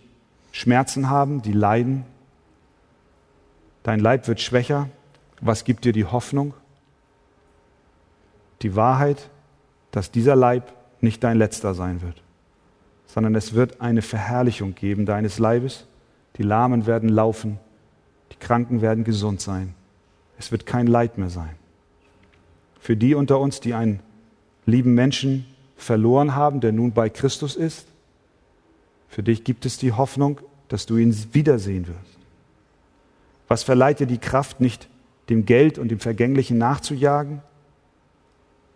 Schmerzen 0.52 1.10
haben, 1.10 1.42
die 1.42 1.52
leiden. 1.52 2.04
Dein 3.82 3.98
Leib 3.98 4.28
wird 4.28 4.40
schwächer. 4.40 4.88
Was 5.40 5.64
gibt 5.64 5.84
dir 5.84 5.92
die 5.92 6.04
Hoffnung? 6.04 6.54
Die 8.62 8.76
Wahrheit, 8.76 9.28
dass 9.90 10.12
dieser 10.12 10.36
Leib 10.36 10.72
nicht 11.00 11.24
dein 11.24 11.36
letzter 11.36 11.74
sein 11.74 12.00
wird, 12.00 12.22
sondern 13.06 13.34
es 13.34 13.54
wird 13.54 13.80
eine 13.80 14.02
Verherrlichung 14.02 14.74
geben 14.74 15.04
deines 15.04 15.38
Leibes. 15.38 15.86
Die 16.36 16.42
Lahmen 16.42 16.86
werden 16.86 17.08
laufen, 17.08 17.58
die 18.32 18.36
Kranken 18.36 18.80
werden 18.80 19.02
gesund 19.02 19.40
sein. 19.40 19.74
Es 20.38 20.52
wird 20.52 20.64
kein 20.64 20.86
Leid 20.86 21.18
mehr 21.18 21.30
sein 21.30 21.56
für 22.86 22.96
die 22.96 23.16
unter 23.16 23.40
uns, 23.40 23.58
die 23.58 23.74
einen 23.74 23.98
lieben 24.64 24.94
Menschen 24.94 25.44
verloren 25.76 26.36
haben, 26.36 26.60
der 26.60 26.70
nun 26.70 26.92
bei 26.92 27.10
Christus 27.10 27.56
ist. 27.56 27.88
Für 29.16 29.22
dich 29.22 29.44
gibt 29.44 29.64
es 29.64 29.78
die 29.78 29.92
Hoffnung, 29.92 30.42
dass 30.68 30.84
du 30.84 30.98
ihn 30.98 31.16
wiedersehen 31.32 31.86
wirst. 31.86 32.18
Was 33.48 33.62
verleiht 33.62 33.98
dir 33.98 34.06
die 34.06 34.18
Kraft, 34.18 34.60
nicht 34.60 34.90
dem 35.30 35.46
Geld 35.46 35.78
und 35.78 35.88
dem 35.88 36.00
Vergänglichen 36.00 36.58
nachzujagen? 36.58 37.40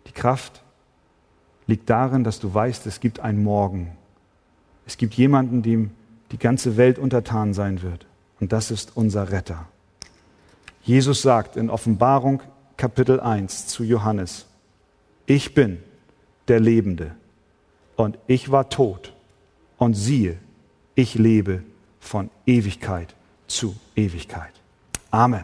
Die 0.07 0.11
Kraft 0.13 0.63
liegt 1.67 1.91
darin, 1.91 2.23
dass 2.23 2.39
du 2.39 2.51
weißt, 2.51 2.87
es 2.87 2.99
gibt 2.99 3.19
einen 3.19 3.43
Morgen. 3.43 3.95
Es 4.87 4.97
gibt 4.97 5.13
jemanden, 5.13 5.61
dem 5.61 5.91
die 6.31 6.39
ganze 6.39 6.75
Welt 6.75 6.97
untertan 6.97 7.53
sein 7.53 7.83
wird. 7.83 8.07
Und 8.39 8.51
das 8.51 8.71
ist 8.71 8.97
unser 8.97 9.31
Retter. 9.31 9.67
Jesus 10.81 11.21
sagt 11.21 11.55
in 11.55 11.69
Offenbarung 11.69 12.41
Kapitel 12.77 13.19
1 13.19 13.67
zu 13.67 13.83
Johannes. 13.83 14.47
Ich 15.27 15.53
bin 15.53 15.83
der 16.47 16.59
Lebende 16.59 17.11
und 17.95 18.17
ich 18.25 18.51
war 18.51 18.69
tot 18.69 19.13
und 19.81 19.95
siehe, 19.95 20.37
ich 20.93 21.15
lebe 21.15 21.63
von 21.99 22.29
Ewigkeit 22.45 23.15
zu 23.47 23.75
Ewigkeit. 23.95 24.53
Amen. 25.09 25.43